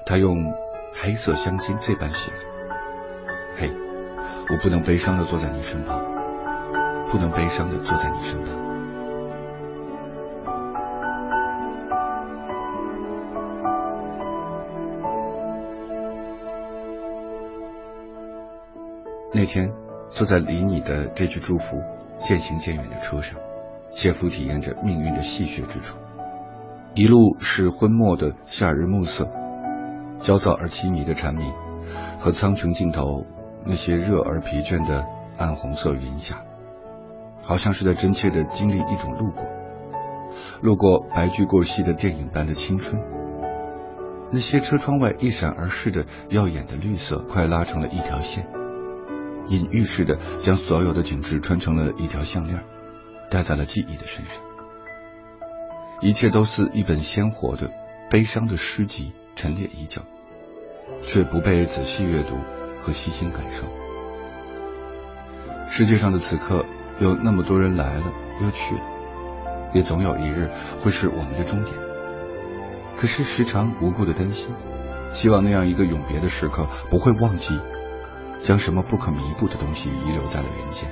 [0.05, 0.53] 他用
[1.01, 2.37] 黑色香精这般写着
[3.57, 3.71] ：“嘿，
[4.49, 6.03] 我不能悲伤的坐在你身旁，
[7.09, 8.51] 不能悲伤的坐在你身旁。”
[19.47, 19.71] 天，
[20.09, 21.77] 坐在离你的这句祝福
[22.19, 23.39] 渐行渐远的车上，
[23.89, 25.97] 谢夫体验着命运的戏谑之处。
[26.93, 29.27] 一路是昏墨的夏日暮色，
[30.19, 31.53] 焦躁而凄迷的蝉鸣，
[32.19, 33.25] 和苍穹尽头
[33.65, 35.05] 那些热而疲倦的
[35.37, 36.41] 暗红色云霞，
[37.41, 39.43] 好像是在真切的经历一种路过，
[40.61, 43.01] 路过白驹过隙的电影般的青春。
[44.31, 48.45] 那些车窗外一闪而逝的耀眼的绿色，快拉成了一条线。
[49.49, 52.63] 隐喻式的将所有的景致穿成了一条项链，
[53.29, 54.43] 戴在了记忆的身上。
[56.01, 57.71] 一切都似一本鲜活的、
[58.09, 60.01] 悲伤的诗集，陈列已久，
[61.01, 62.35] 却不被仔细阅读
[62.81, 63.65] 和细心感受。
[65.69, 66.65] 世界上的此刻，
[66.99, 68.81] 有那么多人来了又去了，
[69.73, 70.49] 也总有一日
[70.83, 71.75] 会是我们的终点。
[72.95, 74.53] 可是时常无故的担心，
[75.11, 77.59] 希望那样一个永别的时刻不会忘记，
[78.41, 80.89] 将什么不可弥补的东西遗留在了人间。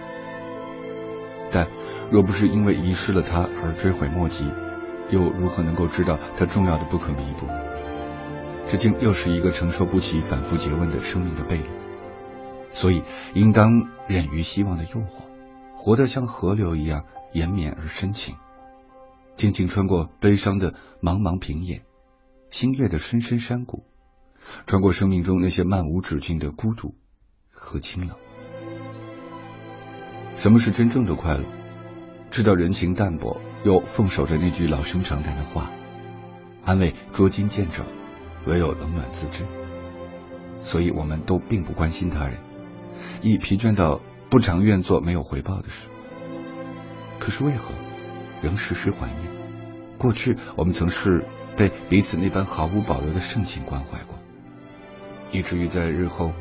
[1.51, 1.67] 但
[2.11, 4.51] 若不是因为遗失了它而追悔莫及，
[5.09, 7.47] 又如何能够知道它重要的不可弥补？
[8.67, 11.65] 这竟又是一个承受不起反复诘问的生命的背离。
[12.72, 13.03] 所以，
[13.34, 15.27] 应当忍于希望的诱惑，
[15.76, 18.35] 活得像河流一样延绵而深情，
[19.35, 21.84] 静静穿过悲伤的茫茫平野，
[22.49, 23.85] 星月的深深山谷，
[24.65, 26.95] 穿过生命中那些漫无止境的孤独
[27.56, 28.15] 和清冷。
[30.38, 31.44] 什么是真正的快乐？
[32.30, 35.72] 知道人情淡薄，又奉守着那句老生常谈的话：
[36.65, 37.84] 安慰捉襟见肘，
[38.45, 39.44] 唯有冷暖自知。
[40.60, 42.38] 所以，我们都并不关心他人。
[43.22, 45.88] 亦疲倦到不常愿做没有回报的事，
[47.19, 47.72] 可是为何
[48.41, 49.19] 仍时时怀念
[49.98, 50.38] 过去？
[50.57, 51.26] 我们曾是
[51.56, 54.19] 被彼此那般毫无保留的盛情关怀过，
[55.32, 56.32] 以至于在日后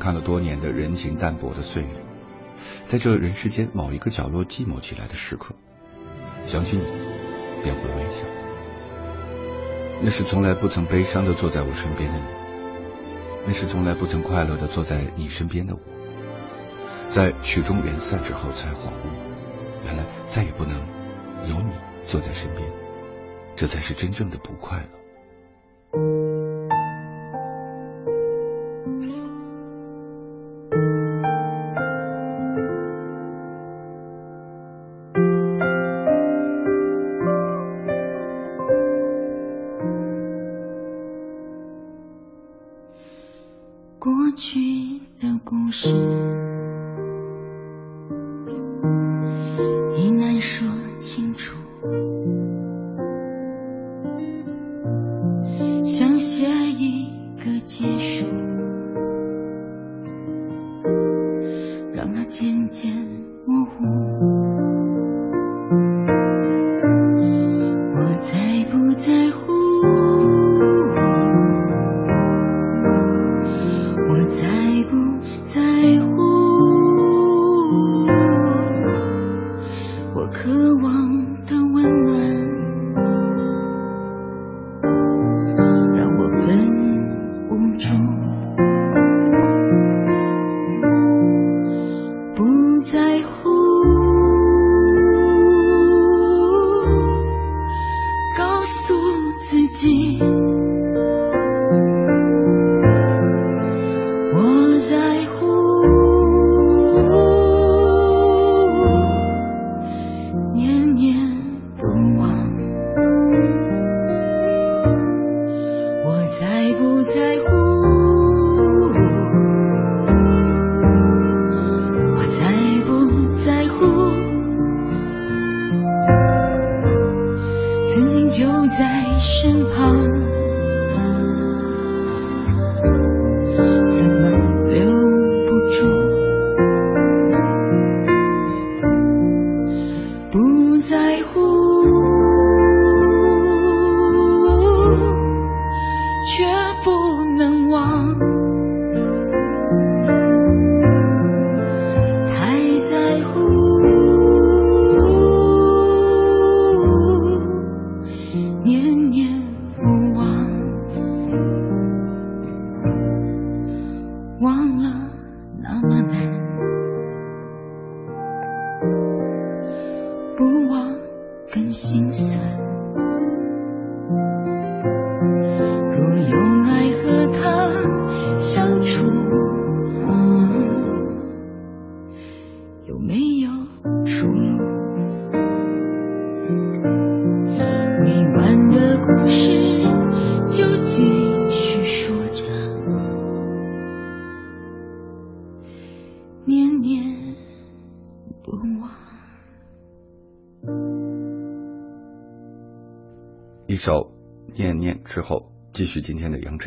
[0.00, 1.88] 看了多年的人情淡薄的岁月，
[2.86, 5.54] 在这人世间某一个角落寂寞起来的时刻，
[6.46, 6.84] 想起你
[7.62, 8.24] 便会微笑。
[10.02, 12.24] 那是从来不曾悲伤的坐在我身边的你，
[13.46, 15.80] 那是从来不曾快乐的坐在你身边的我。
[17.10, 20.74] 在曲终人散之后，才恍悟，原来再也不能
[21.46, 21.72] 有你
[22.06, 22.66] 坐在身边，
[23.54, 26.29] 这才是真正的不快乐。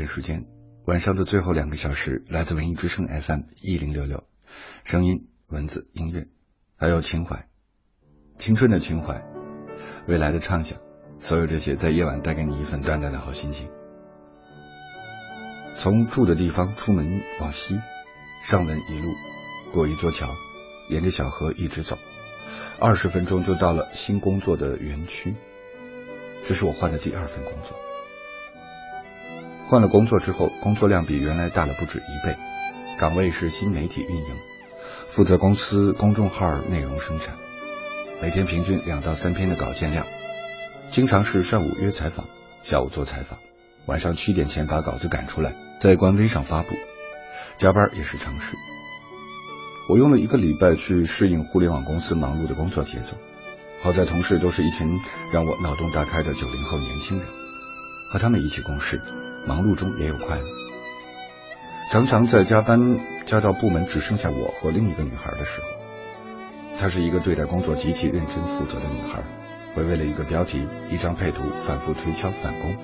[0.05, 0.45] 时间。
[0.85, 4.25] 晚上的最后两个小时，来自文艺之声 FM 一零六六，
[4.83, 6.27] 声音、文字、音乐，
[6.75, 7.47] 还有情怀，
[8.37, 9.23] 青春的情怀，
[10.07, 10.79] 未来的畅想，
[11.19, 13.69] 所有这些在夜晚带给你一份淡淡的好心情。
[15.75, 17.79] 从住的地方出门往西，
[18.43, 19.13] 上门一路
[19.71, 20.27] 过一座桥，
[20.89, 21.97] 沿着小河一直走，
[22.79, 25.33] 二十分钟就到了新工作的园区。
[26.45, 27.77] 这是我换的第二份工作。
[29.65, 32.37] 换了工作之后，工作量比原来大了不止一倍，
[32.99, 34.37] 岗位是新媒体运营，
[35.07, 37.35] 负责公司公众号内容生产，
[38.21, 40.05] 每天平均两到三篇的稿件量，
[40.91, 42.27] 经常是上午约采访，
[42.61, 43.39] 下午做采访，
[43.87, 46.75] 晚上七点前把稿子赶出来，在官微上发布，
[47.57, 48.55] 加班也是常事。
[49.89, 53.17] 我用了一个礼拜去适应互联网公司忙碌的工作节奏，
[53.81, 54.99] 好在同事都是一群
[55.33, 57.27] 让我脑洞大开的九零后年轻人，
[58.11, 59.01] 和他们一起共事。
[59.45, 60.45] 忙碌中也有快乐，
[61.91, 65.67] 常常在加班加到部门只剩下我和另一个女孩的时候，
[66.79, 69.23] 她是一个对待工作极其认真负责的女孩，
[69.75, 72.75] 会为了一个标题、一张配图反复推敲返工，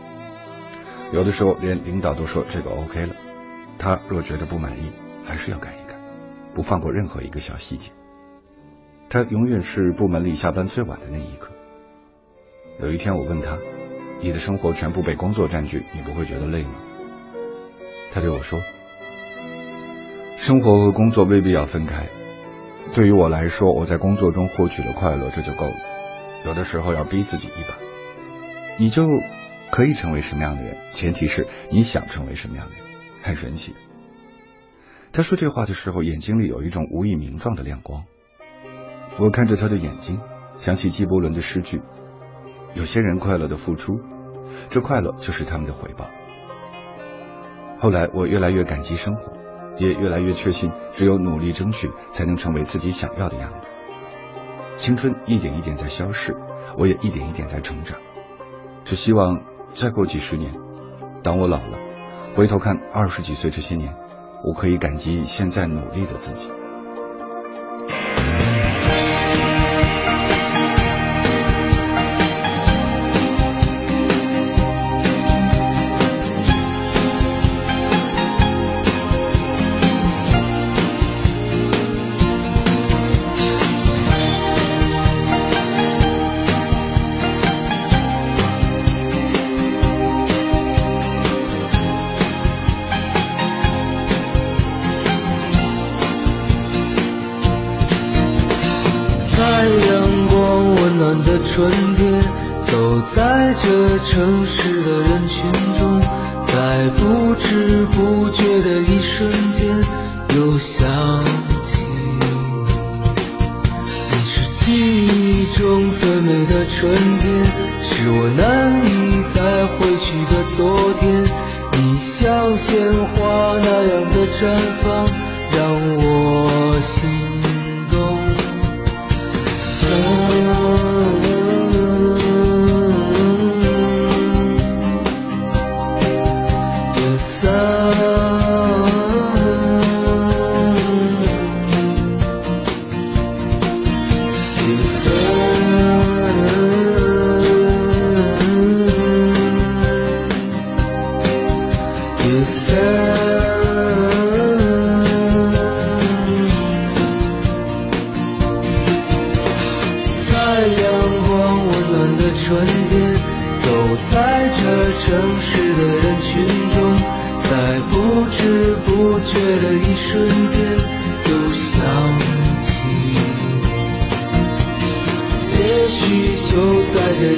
[1.14, 3.16] 有的时候连领导都说这个 OK 了，
[3.78, 4.92] 她若觉得不满意，
[5.24, 5.98] 还是要改一改，
[6.54, 7.92] 不放过任何一个小细节。
[9.10, 11.50] 她永远是部门里下班最晚的那一个。
[12.82, 13.58] 有一天我问她。
[14.22, 16.72] 你的生活全部被工作占据，你不会觉得累吗？
[18.12, 18.60] 他对我说
[20.36, 22.10] ：“生活和工作未必要分开。
[22.94, 25.76] 对于我来说，我在工作中获取了快乐，这就够了。
[26.46, 27.78] 有的时候要逼自己一把，
[28.78, 29.08] 你就
[29.72, 30.78] 可以成为什么样的人。
[30.90, 32.84] 前提是你想成为什么样的人，
[33.22, 33.78] 很神奇的。”
[35.14, 38.04] 他说这话的时候，眼睛里有一种无以名状的亮光。
[39.18, 40.20] 我看着他的眼睛，
[40.58, 41.82] 想起纪伯伦的诗句。
[42.74, 44.00] 有些人快乐的付出，
[44.70, 46.06] 这快乐就是他们的回报。
[47.80, 49.34] 后来我越来越感激生活，
[49.78, 53.74] 也越来越确信，只有努力争取，才能成为自己想要的样子。
[54.76, 56.36] 青春一点一点在消逝，
[56.78, 57.98] 我也一点一点在成长。
[58.86, 59.42] 只希望
[59.74, 60.54] 再过几十年，
[61.24, 61.78] 当我老了，
[62.36, 63.96] 回头看二十几岁这些年，
[64.44, 66.52] 我可以感激现在努力的自己。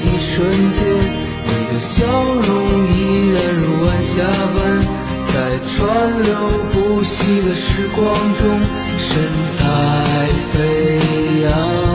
[0.04, 0.80] 一瞬间，
[1.46, 4.24] 你的笑容依然如晚霞
[4.54, 4.58] 般，
[5.28, 5.34] 在
[5.68, 6.30] 川流
[6.72, 8.02] 不息的时光
[8.36, 8.42] 中
[8.98, 9.10] 神
[9.58, 9.60] 采
[10.52, 10.60] 飞
[11.42, 11.91] 扬。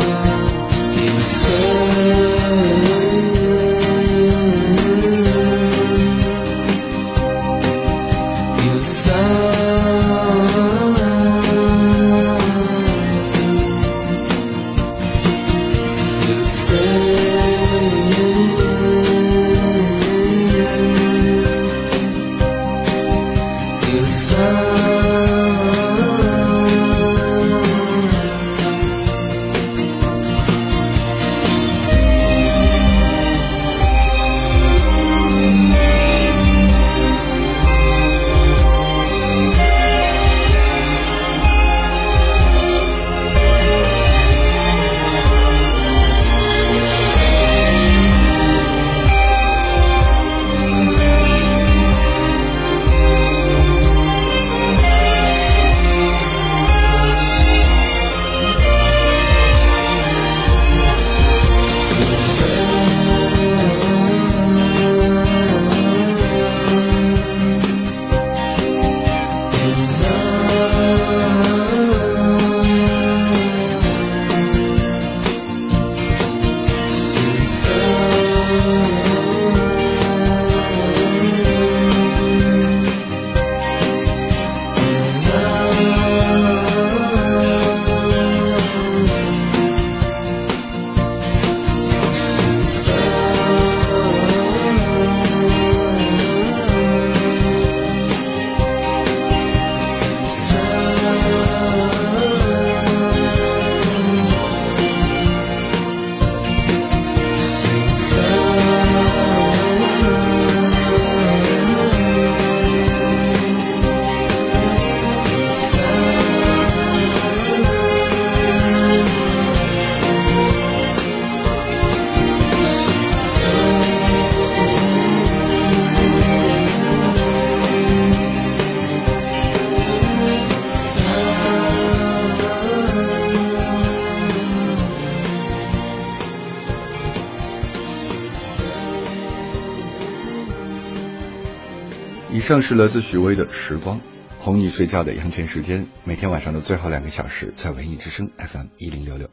[142.57, 143.99] 上是来自许巍的《时光》，
[144.41, 149.29] 哄你睡觉的阳晨时间，每天晚上的最后两个小时，在文艺之声 FM 一零六六，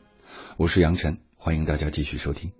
[0.58, 2.52] 我是杨晨，欢迎大家继续收听。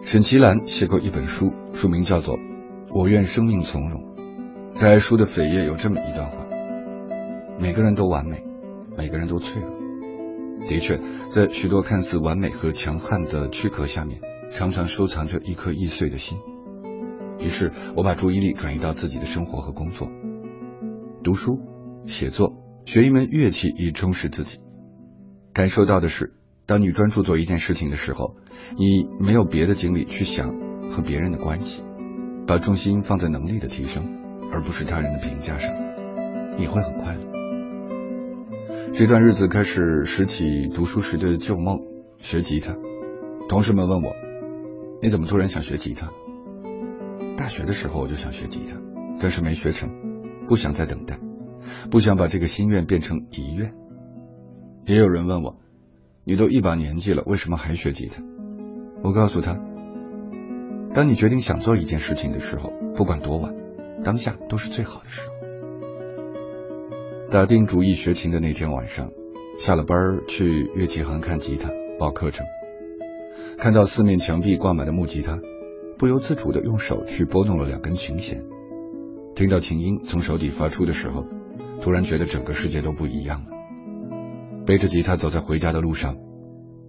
[0.00, 2.38] 沈其兰写过一本书，书名叫做
[2.94, 4.00] 《我愿生命从容》。
[4.74, 6.46] 在书的扉页有这么一段话：
[7.58, 8.42] 每个人都完美，
[8.96, 9.70] 每个人都脆弱。
[10.66, 10.98] 的确，
[11.28, 16.38] 在许多看似完美和强悍的躯壳下面，常常收藏着一颗易碎的心。
[17.40, 20.08] 于是我把注意力转移到自己的生活和工作，
[21.24, 21.58] 读书、
[22.06, 22.54] 写作、
[22.84, 24.60] 学一门乐器以充实自己。
[25.52, 26.34] 感受到的是，
[26.66, 28.36] 当你专注做一件事情的时候，
[28.78, 30.54] 你没有别的精力去想
[30.90, 31.82] 和别人的关系，
[32.46, 34.04] 把重心放在能力的提升，
[34.52, 35.74] 而不是他人的评价上，
[36.56, 37.20] 你会很快乐。
[38.92, 41.78] 这段日子开始拾起读书时的旧梦，
[42.18, 42.76] 学吉他。
[43.48, 44.12] 同事们问我
[45.02, 46.10] ：“你怎么突然想学吉他？”
[47.40, 48.78] 大学的时候我就想学吉他，
[49.18, 49.88] 但是没学成，
[50.46, 51.18] 不想再等待，
[51.90, 53.72] 不想把这个心愿变成遗愿。
[54.84, 55.56] 也有人问我
[56.22, 58.22] ：“你都一把年纪了，为什么还学吉他？”
[59.02, 59.58] 我告诉他
[60.94, 63.54] ：“当你决定想做一件事情的时候，不管多晚，
[64.04, 65.34] 当下都是最好的时候。”
[67.32, 69.12] 打定主意学琴的那天晚上，
[69.56, 69.96] 下了班
[70.28, 72.46] 去乐器行看吉他报课程，
[73.56, 75.40] 看到四面墙壁挂满的木吉他。
[76.00, 78.42] 不由自主的用手去拨弄了两根琴弦，
[79.34, 81.26] 听到琴音从手底发出的时候，
[81.82, 83.50] 突然觉得整个世界都不一样了。
[84.64, 86.16] 背着吉他走在回家的路上，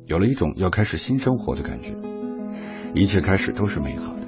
[0.06, 1.94] 有了一种要开始新生活的感觉，
[2.94, 4.22] 一切开始都是美好的。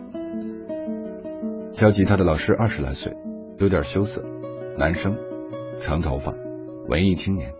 [1.71, 3.15] 教吉他的老师二十来岁，
[3.59, 4.21] 有点羞涩，
[4.77, 5.15] 男生，
[5.79, 6.33] 长头发，
[6.89, 7.53] 文艺青年。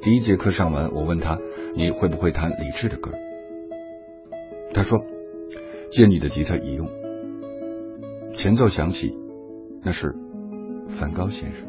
[0.00, 1.38] 第一节课上完，我问他
[1.76, 3.12] 你会不会弹李志的歌？
[4.72, 5.13] 他说。
[5.94, 6.88] 借你的吉他一用，
[8.32, 9.16] 前奏响起，
[9.80, 10.12] 那是
[10.88, 11.68] 梵高先生。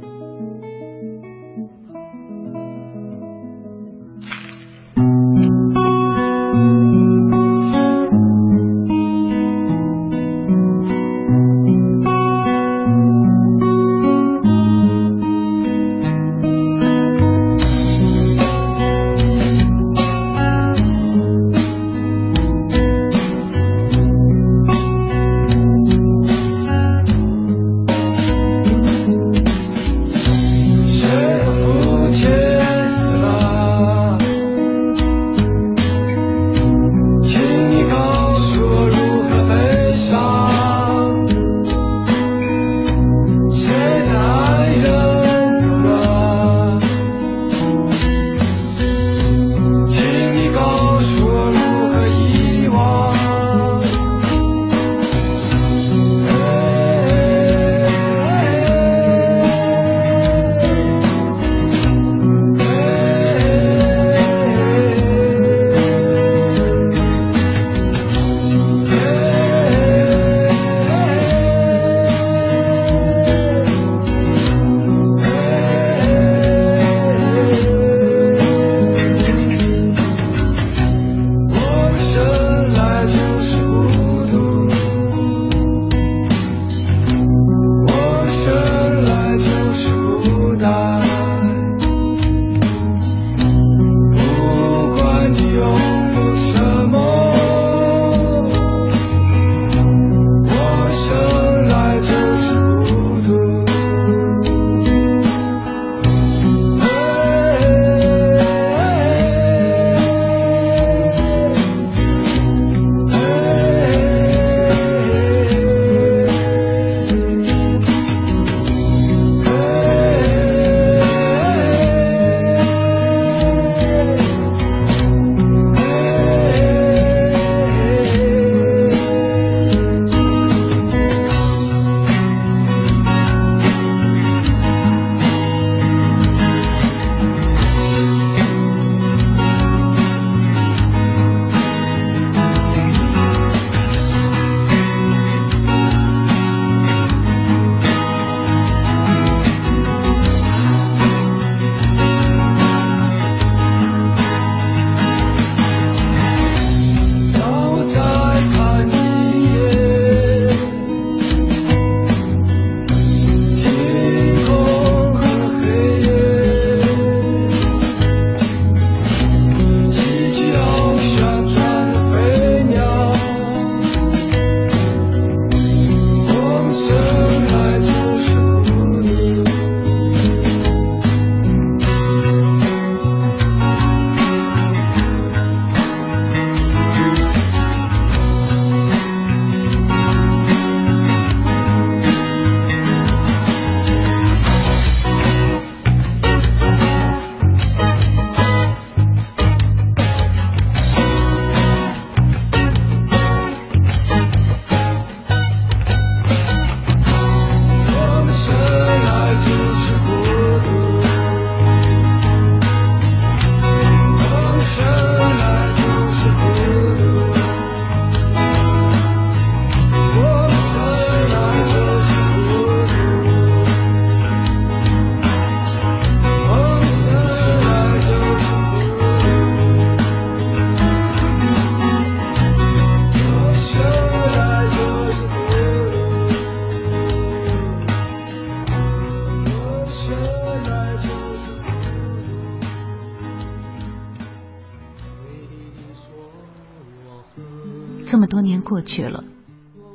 [248.95, 249.25] 去了，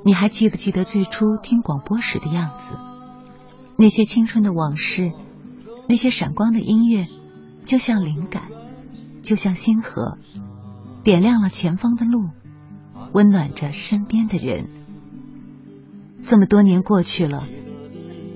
[0.05, 2.75] 你还记不记得最初听广播时的样子？
[3.79, 5.13] 那些青春的往事，
[5.89, 7.07] 那些闪光的音乐，
[7.65, 8.49] 就像灵感，
[9.23, 10.19] 就像星河，
[11.03, 12.29] 点亮了前方的路，
[13.15, 14.69] 温暖着身边的人。
[16.23, 17.47] 这么多年过去了，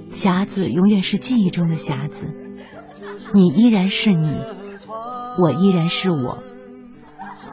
[0.09, 2.33] 匣子永远是记忆中的匣子，
[3.35, 4.35] 你依然是你，
[5.39, 6.39] 我依然是我，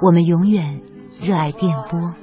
[0.01, 0.81] 我们永远
[1.21, 2.13] 热爱电波。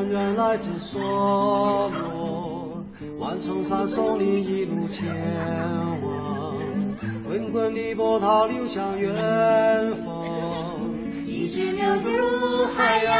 [0.00, 2.82] 你的船员来自梭罗，
[3.18, 5.14] 万重山送你一路前
[6.02, 6.56] 往，
[7.26, 9.14] 滚滚的波涛流向远
[9.96, 10.24] 方，
[11.26, 13.12] 一直流入海洋。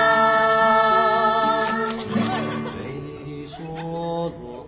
[2.65, 2.71] 美
[3.27, 4.67] 丽的梭罗河，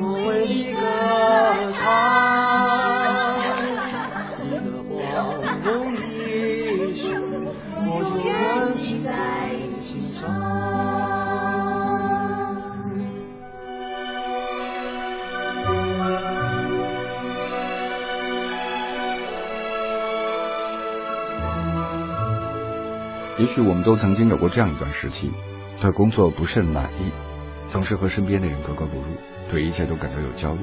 [0.00, 0.80] 我为你歌
[1.76, 1.90] 唱，
[23.40, 25.32] 也许我们都曾经有过这样一段时期，
[25.80, 27.10] 对工作不甚满意，
[27.66, 29.16] 总是和身边的人格格不入，
[29.50, 30.60] 对一切都感到有焦虑，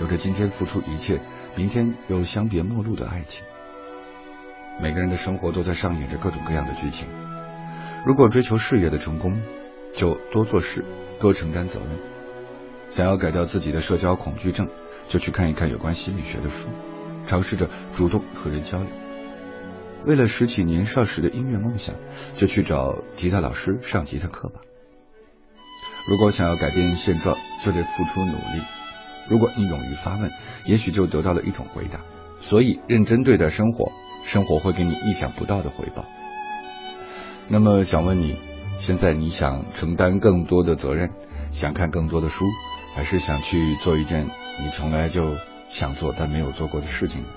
[0.00, 1.20] 有着今天付出一切，
[1.56, 3.44] 明天又相别陌路的爱情。
[4.80, 7.08] 每个人的生活都在上演着各种各样的剧情。
[8.06, 9.42] 如果追求事业的成功，
[9.92, 10.84] 就多做事，
[11.18, 11.98] 多承担责任。
[12.90, 14.68] 想要改掉自己的社交恐惧症，
[15.08, 16.68] 就去看一看有关心理学的书，
[17.26, 18.88] 尝试着主动和人交流。
[20.04, 21.96] 为了拾起年少时的音乐梦想，
[22.36, 24.60] 就去找吉他老师上吉他课吧。
[26.08, 28.62] 如果想要改变现状，就得付出努力。
[29.28, 30.32] 如果你勇于发问，
[30.66, 32.00] 也许就得到了一种回答。
[32.40, 33.92] 所以，认真对待生活，
[34.24, 36.04] 生活会给你意想不到的回报。
[37.48, 38.36] 那么，想问你，
[38.76, 41.10] 现在你想承担更多的责任，
[41.52, 42.46] 想看更多的书，
[42.96, 44.28] 还是想去做一件
[44.60, 45.36] 你从来就
[45.68, 47.28] 想做但没有做过的事情呢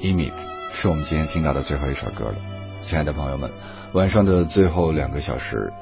[0.00, 2.36] ？Image 是我们今天听到的最后一首歌了，
[2.80, 3.50] 亲爱的朋友们，
[3.92, 5.72] 晚上的最后两个小时，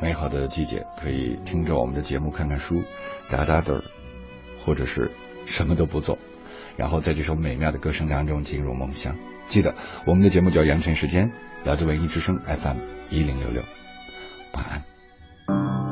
[0.00, 2.82] 美好的季节，可以听着我们的节目，看看书，
[3.28, 3.84] 打打盹儿，
[4.64, 5.10] 或者是
[5.46, 6.18] 什么都不做，
[6.76, 9.16] 然后在这首美妙的歌声当中进入梦乡。
[9.44, 9.74] 记得
[10.06, 11.32] 我们的节目叫羊城时间，
[11.64, 12.78] 来自文艺之声 FM
[13.10, 13.62] 一零六六，
[14.52, 15.89] 晚安。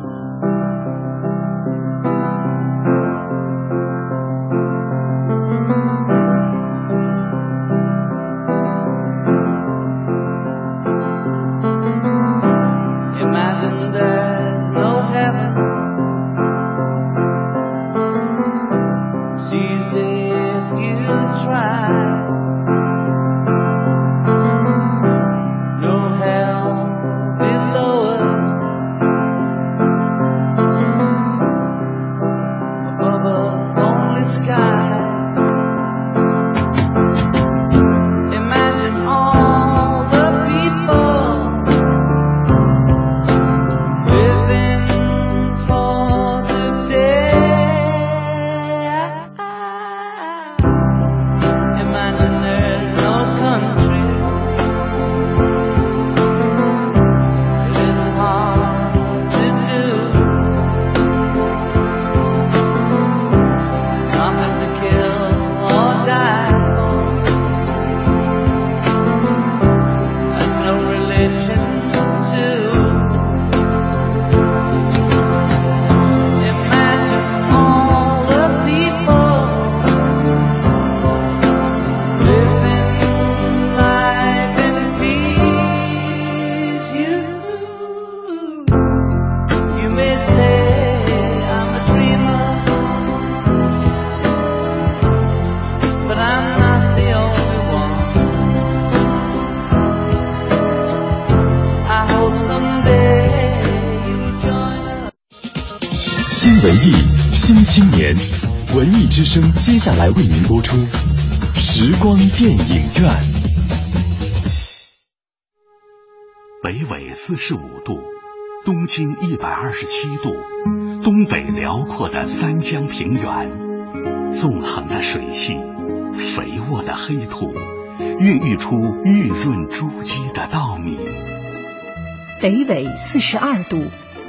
[132.40, 133.82] 北纬四十二度，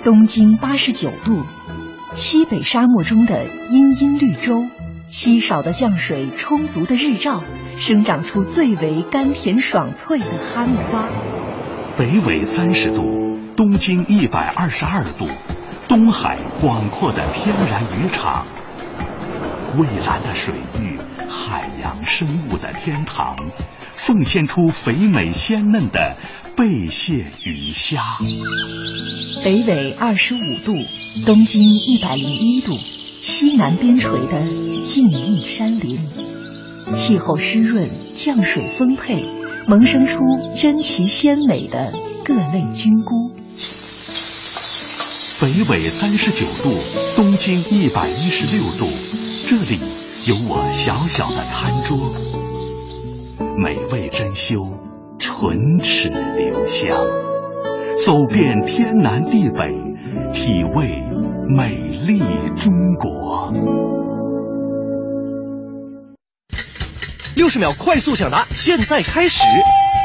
[0.03, 1.43] 东经八十九度，
[2.15, 4.65] 西北沙漠中的茵茵绿洲，
[5.09, 7.43] 稀少的降水，充足的日照，
[7.77, 11.07] 生长出最为甘甜爽脆的哈密瓜。
[11.99, 13.03] 北纬三十度，
[13.55, 15.27] 东经一百二十二度，
[15.87, 18.47] 东海广阔的天然渔场，
[19.77, 23.37] 蔚蓝的水域，海洋生物的天堂，
[23.95, 26.15] 奉献出肥美鲜嫩的
[26.59, 28.03] 贝蟹鱼虾。
[29.41, 30.75] 北纬二十五度，
[31.25, 32.73] 东经一百零一度，
[33.21, 35.97] 西南边陲的静谧山林，
[36.93, 39.23] 气候湿润，降水丰沛，
[39.69, 40.19] 萌生出
[40.57, 41.93] 珍奇鲜美的
[42.25, 43.31] 各类菌菇。
[45.39, 46.75] 北纬三十九度，
[47.15, 48.85] 东经一百一十六度，
[49.47, 49.79] 这里
[50.25, 51.97] 有我小小的餐桌，
[53.55, 54.69] 美味珍馐，
[55.19, 56.97] 唇齿留香。
[58.03, 59.59] 走遍天南地北，
[60.31, 60.89] 体味
[61.55, 61.75] 美
[62.07, 62.21] 丽
[62.55, 63.53] 中国。
[67.35, 69.43] 六十秒快速抢答，现在开始。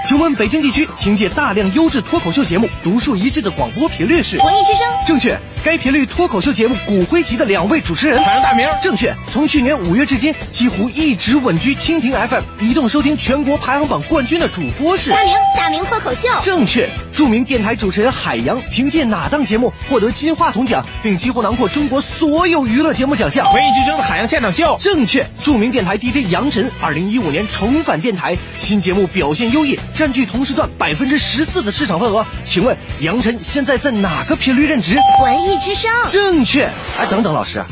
[0.06, 4.36] 请问北京地区凭借大量优质脱口秀节目，独树一帜的广播频率是？
[4.36, 4.86] 文艺之声。
[5.06, 5.34] 正确。
[5.64, 8.22] 该频率脱口秀节目骨灰级的两位主持人。
[8.22, 8.68] 海洋大名。
[8.82, 9.16] 正确。
[9.32, 15.10] 从去年五月至今，几乎一直稳居蜻蜓 FM 移动收听全国排行榜冠军的主播是？
[15.10, 15.34] 大明。
[15.56, 16.28] 大明脱口秀。
[16.42, 16.86] 正确。
[17.14, 23.50] 著名电台主持人海洋凭借哪档节目获得金话筒奖，并几乎囊括中国所有娱乐节目奖项？
[23.54, 24.76] 文艺之声的海洋现场秀。
[24.78, 25.24] 正确。
[25.42, 32.26] 著名电台 DJ 杨晨，二零一五年重返电台，新节目表现优异，占据同时段百分之十四的市场份额。
[32.44, 34.96] 请问杨晨现在在哪个频率任职？
[35.22, 35.90] 文艺之声。
[36.10, 36.64] 正确。
[36.98, 37.64] 哎，等等，老师，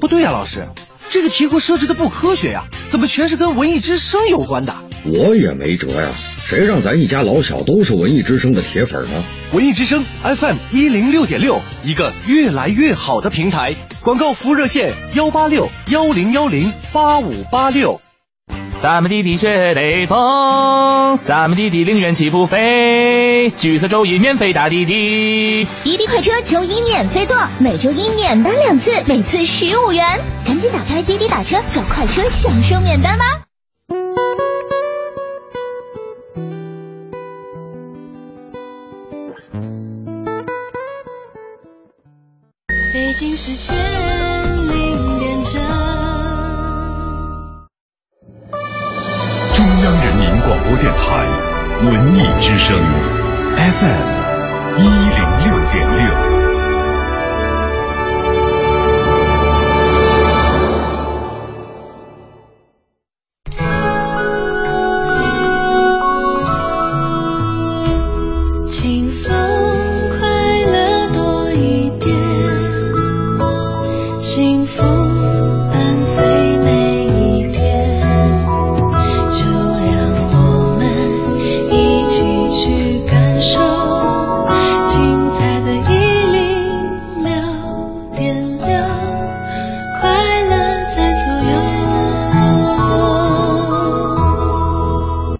[0.00, 0.66] 不对呀，老师，
[1.10, 4.74] 这个题库设置的不科学呀，怎么全是跟文艺之声有关的？
[5.04, 6.10] 我也没辙呀，
[6.44, 9.24] 谁让咱一家老小都是文艺之声的铁粉呢？
[9.52, 13.74] 文艺之声 FM 一零六点六，一个越来越好的平台。
[14.02, 18.00] 广告服务热线：幺八六幺零幺零八五八六。
[18.82, 30.02] 咱们的的学雷锋，咱们的的零元起步飞，橘色周一免费打滴滴，滴滴快车周一免费坐，每周一免单两次，每次十五元，
[30.46, 33.24] 赶紧打开滴滴打车叫快车享受免单吧。
[42.94, 43.76] 北京时间
[51.82, 52.78] 文艺之声
[53.56, 56.29] FM 一零六点六。